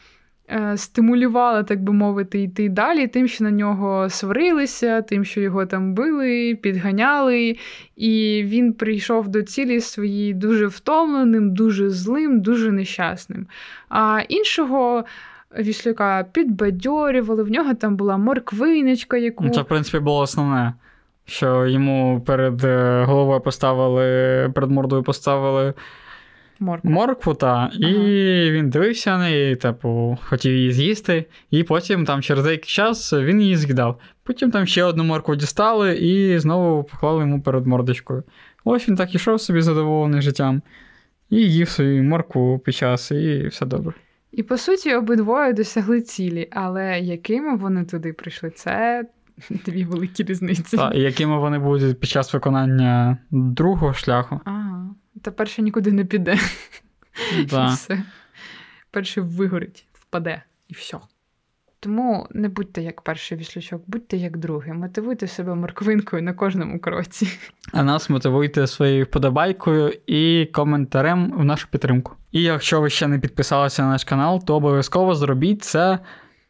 стимулювала, 0.76 1.62
так 1.62 1.82
би 1.82 1.92
мовити, 1.92 2.42
йти 2.42 2.68
далі, 2.68 3.06
тим, 3.06 3.28
що 3.28 3.44
на 3.44 3.50
нього 3.50 4.10
сварилися, 4.10 5.02
тим, 5.02 5.24
що 5.24 5.40
його 5.40 5.66
там 5.66 5.94
били, 5.94 6.58
підганяли, 6.62 7.56
і 7.96 8.42
він 8.46 8.72
прийшов 8.72 9.28
до 9.28 9.42
цілі 9.42 9.80
своїй 9.80 10.34
дуже 10.34 10.66
втомленим, 10.66 11.54
дуже 11.54 11.90
злим, 11.90 12.40
дуже 12.40 12.72
нещасним. 12.72 13.46
А 13.88 14.20
іншого. 14.28 15.04
Віслюка 15.58 16.26
підбадьорювали, 16.32 17.42
в 17.42 17.50
нього 17.50 17.74
там 17.74 17.96
була 17.96 18.16
морквиночка, 18.16 19.16
яку. 19.16 19.44
Ну, 19.44 19.50
це, 19.50 19.62
в 19.62 19.64
принципі, 19.64 19.98
було 19.98 20.20
основне, 20.20 20.72
що 21.24 21.66
йому 21.66 22.22
перед 22.26 22.64
е, 22.64 23.04
головою 23.04 23.40
поставили, 23.40 24.02
перед 24.54 24.70
мордою 24.70 25.02
поставили 25.02 25.74
Моркву. 26.60 26.90
Моркву, 26.90 27.34
та. 27.34 27.70
І 27.78 27.86
він 28.50 28.70
дивився 28.70 29.10
на 29.10 29.18
неї, 29.18 29.56
типу, 29.56 30.18
хотів 30.22 30.52
її 30.52 30.72
з'їсти, 30.72 31.24
і 31.50 31.62
потім 31.62 32.04
там 32.04 32.22
через 32.22 32.44
деякий 32.44 32.68
час 32.70 33.12
він 33.12 33.40
її 33.40 33.56
з'їдав. 33.56 34.00
Потім 34.22 34.50
там 34.50 34.66
ще 34.66 34.84
одну 34.84 35.04
моркву 35.04 35.36
дістали 35.36 35.96
і 35.96 36.38
знову 36.38 36.84
поклали 36.84 37.20
йому 37.20 37.42
перед 37.42 37.66
мордочкою. 37.66 38.22
Ось 38.64 38.88
він 38.88 38.96
так 38.96 39.14
ішов 39.14 39.40
собі 39.40 39.60
задоволений 39.60 40.22
життям, 40.22 40.62
і 41.30 41.36
їв 41.36 41.68
свою 41.68 42.02
моркву 42.02 42.58
під 42.58 42.74
час, 42.74 43.10
і 43.10 43.46
все 43.46 43.66
добре. 43.66 43.94
І 44.32 44.42
по 44.42 44.56
суті, 44.56 44.94
обидвоє 44.94 45.52
досягли 45.52 46.00
цілі, 46.00 46.48
але 46.50 47.00
якими 47.00 47.56
вони 47.56 47.84
туди 47.84 48.12
прийшли, 48.12 48.50
це 48.50 49.04
дві 49.50 49.84
великі 49.84 50.24
різниці. 50.24 50.76
Так, 50.76 50.94
І 50.94 51.00
якими 51.00 51.38
вони 51.38 51.58
будуть 51.58 52.00
під 52.00 52.10
час 52.10 52.34
виконання 52.34 53.18
другого 53.30 53.94
шляху. 53.94 54.40
Ага. 54.44 54.94
Та 55.26 55.32
перше 55.32 55.62
нікуди 55.62 55.92
не 55.92 56.04
піде. 56.04 56.38
Да. 57.50 57.66
все. 57.66 58.02
Перший 58.90 59.22
вигорить, 59.22 59.86
впаде 59.92 60.42
і 60.68 60.74
все. 60.74 60.98
Тому 61.80 62.26
не 62.30 62.48
будьте 62.48 62.82
як 62.82 63.00
перший 63.00 63.38
віслючок, 63.38 63.82
будьте 63.86 64.16
як 64.16 64.36
другий. 64.36 64.72
Мотивуйте 64.72 65.26
себе 65.26 65.54
морквинкою 65.54 66.22
на 66.22 66.32
кожному 66.32 66.80
кроці. 66.80 67.28
А 67.72 67.82
нас 67.82 68.10
мотивуйте 68.10 68.66
своєю 68.66 69.04
вподобайкою 69.04 69.92
і 70.06 70.46
коментарем 70.52 71.32
в 71.36 71.44
нашу 71.44 71.68
підтримку. 71.70 72.12
І 72.32 72.42
якщо 72.42 72.80
ви 72.80 72.90
ще 72.90 73.06
не 73.06 73.18
підписалися 73.18 73.82
на 73.82 73.88
наш 73.88 74.04
канал, 74.04 74.44
то 74.44 74.56
обов'язково 74.56 75.14
зробіть 75.14 75.64
це 75.64 75.98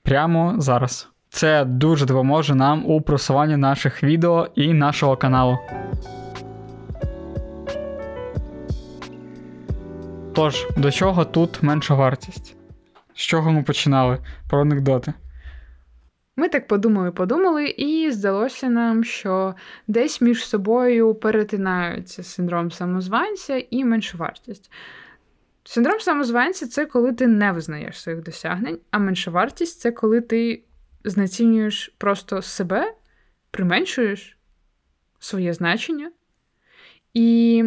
прямо 0.03 0.55
зараз. 0.59 1.09
Це 1.29 1.65
дуже 1.65 2.07
допоможе 2.07 2.55
нам 2.55 2.87
у 2.87 3.01
просуванні 3.01 3.57
наших 3.57 4.03
відео 4.03 4.49
і 4.55 4.73
нашого 4.73 5.17
каналу. 5.17 5.59
Тож, 10.37 10.66
до 10.77 10.90
чого 10.90 11.25
тут 11.25 11.62
менша 11.62 11.94
вартість? 11.94 12.57
З 13.14 13.20
чого 13.20 13.53
ми 13.53 13.62
починали? 13.62 14.18
Про 14.49 14.61
анекдоти. 14.61 15.12
Ми 16.37 16.49
так 16.49 16.68
подумали, 16.68 17.11
подумали, 17.11 17.66
і 17.66 18.11
здалося 18.11 18.68
нам, 18.68 19.05
що 19.05 19.55
десь 19.87 20.20
між 20.20 20.46
собою 20.46 21.14
перетинаються 21.14 22.22
синдром 22.22 22.70
самозванця 22.70 23.62
і 23.70 23.85
меншовартість. 23.85 24.70
Синдром 25.64 26.01
самозванця 26.01 26.66
це 26.66 26.87
коли 26.87 27.12
ти 27.12 27.27
не 27.27 27.53
визнаєш 27.53 28.01
своїх 28.01 28.22
досягнень, 28.22 28.79
а 28.90 28.99
меншовартість 28.99 29.81
це 29.81 29.92
коли 29.92 30.20
ти 30.20 30.62
знецінюєш 31.05 31.94
просто 31.99 32.42
себе, 32.42 32.94
применшуєш 33.51 34.38
своє 35.18 35.53
значення. 35.53 36.11
І 37.14 37.64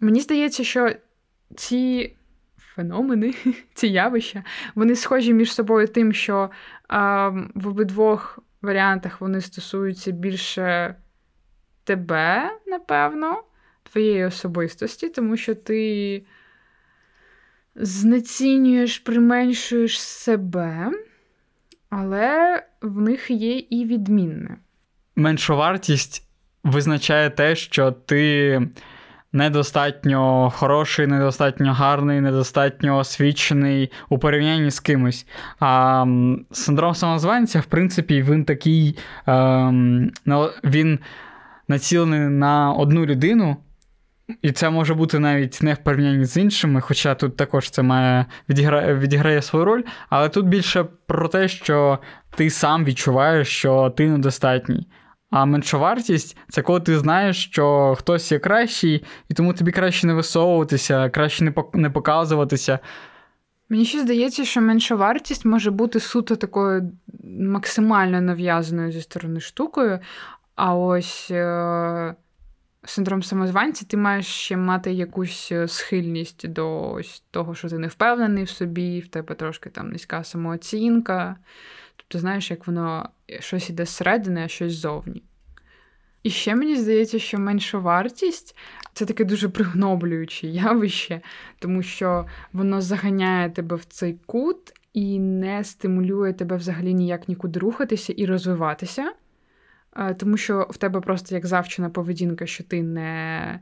мені 0.00 0.20
здається, 0.20 0.64
що 0.64 0.92
ці 1.56 2.16
феномени, 2.56 3.34
ці 3.74 3.86
явища, 3.88 4.44
вони 4.74 4.96
схожі 4.96 5.32
між 5.32 5.54
собою 5.54 5.88
тим, 5.88 6.12
що 6.12 6.50
а, 6.88 7.28
в 7.54 7.68
обидвох 7.68 8.38
варіантах 8.62 9.20
вони 9.20 9.40
стосуються 9.40 10.10
більше 10.10 10.94
тебе, 11.84 12.50
напевно, 12.66 13.42
твоєї 13.82 14.24
особистості, 14.24 15.08
тому 15.08 15.36
що 15.36 15.54
ти 15.54 16.22
знецінюєш, 17.74 18.98
применшуєш 18.98 20.00
себе, 20.00 20.92
але 21.90 22.62
в 22.80 23.00
них 23.00 23.30
є 23.30 23.58
і 23.58 23.84
відмінне. 23.84 24.56
Меншовартість 25.16 26.28
визначає 26.64 27.30
те, 27.30 27.56
що 27.56 27.92
ти 27.92 28.60
недостатньо 29.32 30.50
хороший, 30.50 31.06
недостатньо 31.06 31.72
гарний, 31.72 32.20
недостатньо 32.20 32.98
освічений 32.98 33.92
у 34.08 34.18
порівнянні 34.18 34.70
з 34.70 34.80
кимось. 34.80 35.26
А 35.60 36.04
синдром 36.50 36.94
самозванця, 36.94 37.60
в 37.60 37.64
принципі, 37.64 38.22
він 38.22 38.44
такий, 38.44 38.98
ем, 39.26 40.10
він 40.64 40.98
націлений 41.68 42.20
на 42.20 42.72
одну 42.72 43.06
людину. 43.06 43.56
І 44.42 44.52
це 44.52 44.70
може 44.70 44.94
бути 44.94 45.18
навіть 45.18 45.62
не 45.62 45.74
в 45.74 45.78
порівнянні 45.78 46.24
з 46.24 46.36
іншими, 46.36 46.80
хоча 46.80 47.14
тут 47.14 47.36
також 47.36 47.70
це 47.70 47.82
має 47.82 48.26
відіграє, 48.48 48.94
відіграє 48.94 49.42
свою 49.42 49.64
роль, 49.64 49.82
але 50.10 50.28
тут 50.28 50.46
більше 50.46 50.84
про 51.06 51.28
те, 51.28 51.48
що 51.48 51.98
ти 52.36 52.50
сам 52.50 52.84
відчуваєш, 52.84 53.48
що 53.48 53.90
ти 53.96 54.08
недостатній. 54.08 54.86
А 55.32 55.44
меншовартість 55.44 56.36
це 56.48 56.62
коли 56.62 56.80
ти 56.80 56.98
знаєш, 56.98 57.44
що 57.44 57.94
хтось 57.98 58.32
є 58.32 58.38
кращий, 58.38 59.04
і 59.28 59.34
тому 59.34 59.54
тобі 59.54 59.70
краще 59.70 60.06
не 60.06 60.14
висовуватися, 60.14 61.10
краще 61.10 61.52
не 61.72 61.90
показуватися. 61.90 62.78
Мені 63.68 63.84
ще 63.84 64.00
здається, 64.00 64.44
що 64.44 64.60
меншовартість 64.60 65.44
може 65.44 65.70
бути 65.70 66.00
суто 66.00 66.36
такою 66.36 66.92
максимально 67.40 68.20
нав'язаною 68.20 68.92
зі 68.92 69.00
сторони 69.00 69.40
штукою. 69.40 69.98
А 70.54 70.74
ось 70.74 71.30
е- 71.30 72.14
синдром 72.84 73.22
самозванця, 73.22 73.84
ти 73.84 73.96
маєш 73.96 74.26
ще 74.26 74.56
мати 74.56 74.92
якусь 74.92 75.48
е, 75.52 75.68
схильність 75.68 76.48
до 76.48 76.90
ось 76.90 77.24
того, 77.30 77.54
що 77.54 77.68
ти 77.68 77.78
не 77.78 77.86
впевнений 77.86 78.44
в 78.44 78.48
собі, 78.48 79.00
в 79.00 79.08
тебе 79.08 79.34
трошки 79.34 79.70
там 79.70 79.90
низька 79.90 80.24
самооцінка. 80.24 81.36
Тобто, 82.12 82.20
знаєш, 82.20 82.50
як 82.50 82.66
воно 82.66 83.08
щось 83.40 83.70
іде 83.70 83.84
зсередини, 83.84 84.44
а 84.44 84.48
щось 84.48 84.72
ззовні. 84.72 85.22
І 86.22 86.30
ще 86.30 86.54
мені 86.54 86.76
здається, 86.76 87.18
що 87.18 87.38
меншовартість 87.38 88.56
це 88.92 89.06
таке 89.06 89.24
дуже 89.24 89.48
пригноблююче 89.48 90.46
явище, 90.46 91.20
тому 91.58 91.82
що 91.82 92.26
воно 92.52 92.80
заганяє 92.80 93.50
тебе 93.50 93.76
в 93.76 93.84
цей 93.84 94.18
кут 94.26 94.72
і 94.92 95.18
не 95.18 95.64
стимулює 95.64 96.32
тебе 96.32 96.56
взагалі 96.56 96.94
ніяк 96.94 97.28
нікуди 97.28 97.60
рухатися 97.60 98.12
і 98.12 98.26
розвиватися. 98.26 99.12
Тому 100.16 100.36
що 100.36 100.66
в 100.70 100.76
тебе 100.76 101.00
просто 101.00 101.34
як 101.34 101.46
завчена 101.46 101.90
поведінка, 101.90 102.46
що 102.46 102.64
ти 102.64 102.82
не 102.82 103.60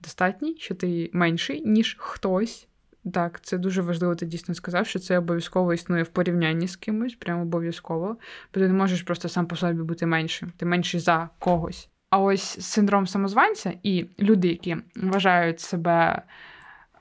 достатній, 0.00 0.56
що 0.58 0.74
ти 0.74 1.10
менший, 1.12 1.62
ніж 1.66 1.96
хтось. 1.98 2.68
Так, 3.12 3.40
це 3.40 3.58
дуже 3.58 3.82
важливо, 3.82 4.14
ти 4.14 4.26
дійсно 4.26 4.54
сказав, 4.54 4.86
що 4.86 4.98
це 4.98 5.18
обов'язково 5.18 5.74
існує 5.74 6.02
в 6.02 6.08
порівнянні 6.08 6.68
з 6.68 6.76
кимось, 6.76 7.14
прямо 7.14 7.42
обов'язково. 7.42 8.16
Бо 8.54 8.60
ти 8.60 8.68
не 8.68 8.72
можеш 8.72 9.02
просто 9.02 9.28
сам 9.28 9.46
по 9.46 9.56
собі 9.56 9.82
бути 9.82 10.06
меншим, 10.06 10.52
ти 10.56 10.66
менший 10.66 11.00
за 11.00 11.28
когось. 11.38 11.88
А 12.10 12.18
ось 12.18 12.60
синдром 12.60 13.06
самозванця 13.06 13.72
і 13.82 14.06
люди, 14.20 14.48
які 14.48 14.76
вважають 14.96 15.60
себе 15.60 16.22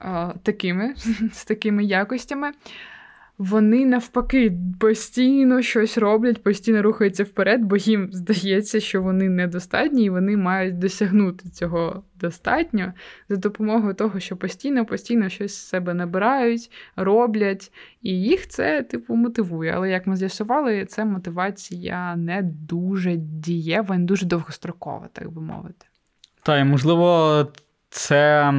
е, 0.01 0.33
такими, 0.43 0.93
з 1.33 1.45
такими 1.45 1.83
якостями, 1.83 2.51
вони 3.37 3.85
навпаки 3.85 4.57
постійно 4.79 5.61
щось 5.61 5.97
роблять, 5.97 6.43
постійно 6.43 6.81
рухаються 6.81 7.23
вперед, 7.23 7.61
бо 7.61 7.77
їм 7.77 8.09
здається, 8.11 8.79
що 8.79 9.01
вони 9.01 9.29
недостатні, 9.29 10.03
і 10.03 10.09
вони 10.09 10.37
мають 10.37 10.79
досягнути 10.79 11.49
цього 11.49 12.03
достатньо 12.19 12.93
за 13.29 13.35
допомогою 13.35 13.93
того, 13.93 14.19
що 14.19 14.37
постійно, 14.37 14.85
постійно 14.85 15.29
щось 15.29 15.55
з 15.55 15.67
себе 15.67 15.93
набирають, 15.93 16.71
роблять, 16.95 17.71
і 18.01 18.21
їх 18.21 18.47
це 18.47 18.83
типу 18.83 19.15
мотивує. 19.15 19.71
Але 19.75 19.89
як 19.89 20.07
ми 20.07 20.15
з'ясували, 20.15 20.85
це 20.85 21.05
мотивація 21.05 22.15
не 22.15 22.41
дуже 22.43 23.15
дієва, 23.15 23.97
не 23.97 24.05
дуже 24.05 24.25
довгострокова, 24.25 25.09
так 25.13 25.31
би 25.31 25.41
мовити. 25.41 25.85
Та, 26.43 26.59
і 26.59 26.63
можливо, 26.63 27.47
це 27.89 28.53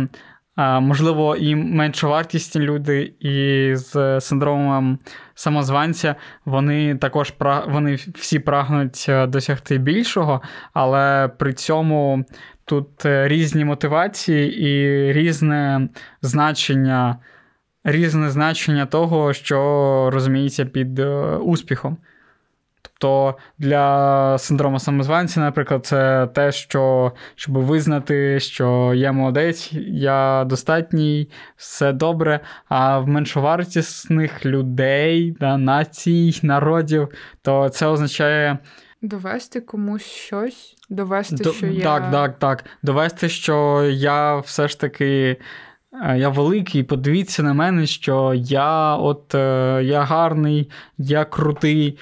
можливо, 0.57 1.37
і 1.37 1.57
меншовартісні 1.57 2.61
люди 2.61 3.15
із 3.21 3.97
синдромом 4.21 4.99
самозванця, 5.35 6.15
вони 6.45 6.97
також 6.97 7.35
вони 7.69 7.95
всі 7.95 8.39
прагнуть 8.39 9.07
е, 9.09 9.27
досягти 9.27 9.79
більшого, 9.79 10.43
але 10.73 11.29
при 11.29 11.53
цьому 11.53 12.25
тут 12.65 13.07
е, 13.07 13.29
різні 13.29 13.65
мотивації 13.65 14.61
і 14.61 15.13
різне 15.13 15.89
значення, 16.23 17.19
різне 17.85 18.31
значення 18.31 18.87
того, 18.87 19.33
що 19.33 20.11
розуміється 20.13 20.65
під 20.65 20.99
е, 20.99 21.37
успіхом. 21.37 21.97
Тобто 22.99 23.39
для 23.59 24.39
синдрому 24.39 24.79
самозванця, 24.79 25.41
наприклад, 25.41 25.87
це 25.87 26.29
те, 26.35 26.53
що 26.53 27.13
щоб 27.35 27.55
визнати, 27.55 28.41
що 28.41 28.95
я 28.95 29.13
молодець, 29.13 29.73
я 29.87 30.45
достатній, 30.45 31.29
все 31.57 31.93
добре. 31.93 32.41
А 32.69 32.99
в 32.99 33.09
меншовартісних 33.09 34.47
людей, 34.47 35.37
да, 35.41 35.57
націй, 35.57 36.41
народів, 36.43 37.09
то 37.43 37.69
це 37.69 37.87
означає. 37.87 38.59
Довести 39.03 39.61
комусь 39.61 40.03
щось, 40.03 40.77
довести, 40.89 41.45
До, 41.45 41.53
що 41.53 41.67
я. 41.67 41.83
Так, 41.85 42.11
так, 42.11 42.39
так. 42.39 42.65
Довести, 42.83 43.29
що 43.29 43.85
я 43.93 44.37
все 44.37 44.69
ж 44.69 44.81
таки. 44.81 45.37
Е, 46.03 46.19
я 46.19 46.29
великий, 46.29 46.83
подивіться 46.83 47.43
на 47.43 47.55
мене, 47.55 47.87
що 47.87 48.33
я 48.37 48.97
от 48.97 49.35
е, 49.35 49.81
я 49.85 50.03
гарний, 50.03 50.71
я 50.99 51.25
крутий. 51.25 51.99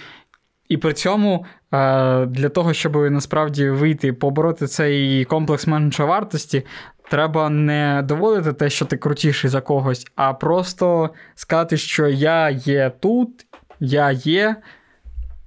І 0.74 0.76
при 0.76 0.92
цьому 0.92 1.44
е, 1.72 2.26
для 2.26 2.48
того, 2.48 2.72
щоб 2.72 2.96
насправді 2.96 3.68
вийти, 3.70 4.12
побороти 4.12 4.66
цей 4.66 5.24
комплекс 5.24 5.66
меншовартості, 5.66 6.62
треба 7.10 7.50
не 7.50 8.02
доводити 8.04 8.52
те, 8.52 8.70
що 8.70 8.84
ти 8.84 8.96
крутіший 8.96 9.50
за 9.50 9.60
когось, 9.60 10.06
а 10.16 10.32
просто 10.32 11.10
сказати, 11.34 11.76
що 11.76 12.08
я 12.08 12.50
є 12.50 12.92
тут, 13.00 13.46
я 13.80 14.10
є, 14.10 14.56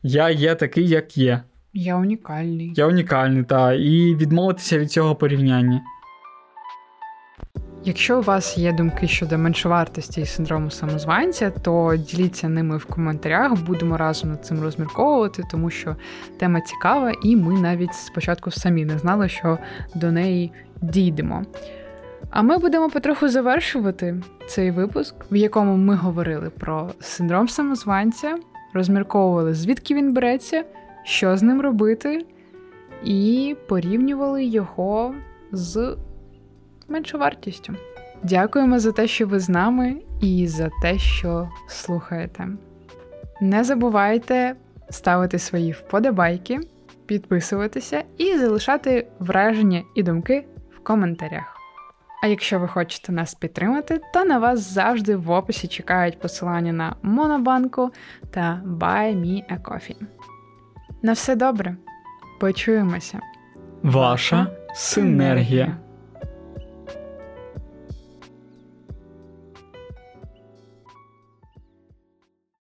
я 0.04 0.30
є 0.30 0.56
такий, 0.56 0.88
як 0.88 1.18
є. 1.18 1.42
Я 1.74 1.96
унікальний. 1.96 2.74
Я 2.76 2.88
унікальний, 2.88 3.44
так. 3.44 3.80
І 3.80 4.16
відмовитися 4.16 4.80
від 4.80 4.92
цього 4.92 5.16
порівняння. 5.16 5.82
Якщо 7.88 8.20
у 8.20 8.22
вас 8.22 8.58
є 8.58 8.74
думки 8.74 9.08
щодо 9.08 9.38
меншовартості 9.38 10.22
і 10.22 10.26
синдрому 10.26 10.72
самозванця, 10.72 11.50
то 11.50 11.96
діліться 11.98 12.50
ними 12.50 12.78
в 12.78 12.86
коментарях, 12.86 13.62
будемо 13.62 13.98
разом 13.98 14.30
над 14.30 14.46
цим 14.46 14.62
розмірковувати, 14.62 15.44
тому 15.52 15.70
що 15.70 15.96
тема 16.40 16.62
цікава, 16.62 17.12
і 17.24 17.36
ми 17.36 17.62
навіть 17.62 17.94
спочатку 17.94 18.52
самі 18.52 18.86
не 18.86 18.98
знали, 18.98 19.30
що 19.30 19.58
до 19.96 20.12
неї 20.12 20.52
дійдемо. 20.82 21.46
А 22.30 22.42
ми 22.42 22.58
будемо 22.58 22.90
потроху 22.90 23.30
завершувати 23.30 24.22
цей 24.48 24.72
випуск, 24.72 25.16
в 25.32 25.36
якому 25.36 25.78
ми 25.78 25.96
говорили 25.96 26.50
про 26.50 26.90
синдром 27.00 27.48
самозванця, 27.48 28.38
розмірковували, 28.74 29.54
звідки 29.54 29.96
він 29.96 30.14
береться, 30.14 30.64
що 31.04 31.38
з 31.38 31.44
ним 31.44 31.62
робити, 31.62 32.26
і 33.04 33.56
порівнювали 33.68 34.46
його 34.46 35.14
з 35.52 35.98
меншовартістю. 36.88 37.74
Дякуємо 38.24 38.80
за 38.80 38.92
те, 38.92 39.08
що 39.08 39.28
ви 39.28 39.40
з 39.40 39.50
нами, 39.50 39.96
і 40.22 40.48
за 40.48 40.70
те, 40.82 40.98
що 40.98 41.50
слухаєте. 41.68 42.48
Не 43.42 43.64
забувайте 43.64 44.56
ставити 44.90 45.40
свої 45.40 45.72
вподобайки, 45.72 46.60
підписуватися 47.06 48.04
і 48.18 48.38
залишати 48.38 49.08
враження 49.20 49.84
і 49.96 50.04
думки 50.04 50.46
в 50.76 50.80
коментарях. 50.84 51.58
А 52.24 52.28
якщо 52.28 52.60
ви 52.60 52.68
хочете 52.68 53.12
нас 53.12 53.36
підтримати, 53.36 54.02
то 54.14 54.26
на 54.26 54.40
вас 54.40 54.74
завжди 54.74 55.16
в 55.16 55.32
описі 55.32 55.68
чекають 55.68 56.20
посилання 56.20 56.74
на 56.74 56.96
Монобанку 57.02 57.92
та 58.32 58.62
Buy 58.66 59.16
Me 59.16 59.44
a 59.54 59.62
Coffee. 59.62 60.02
На 61.02 61.14
все 61.14 61.36
добре. 61.36 61.76
Почуємося. 62.40 63.20
Ваша 63.84 64.48
синергія. 64.74 65.78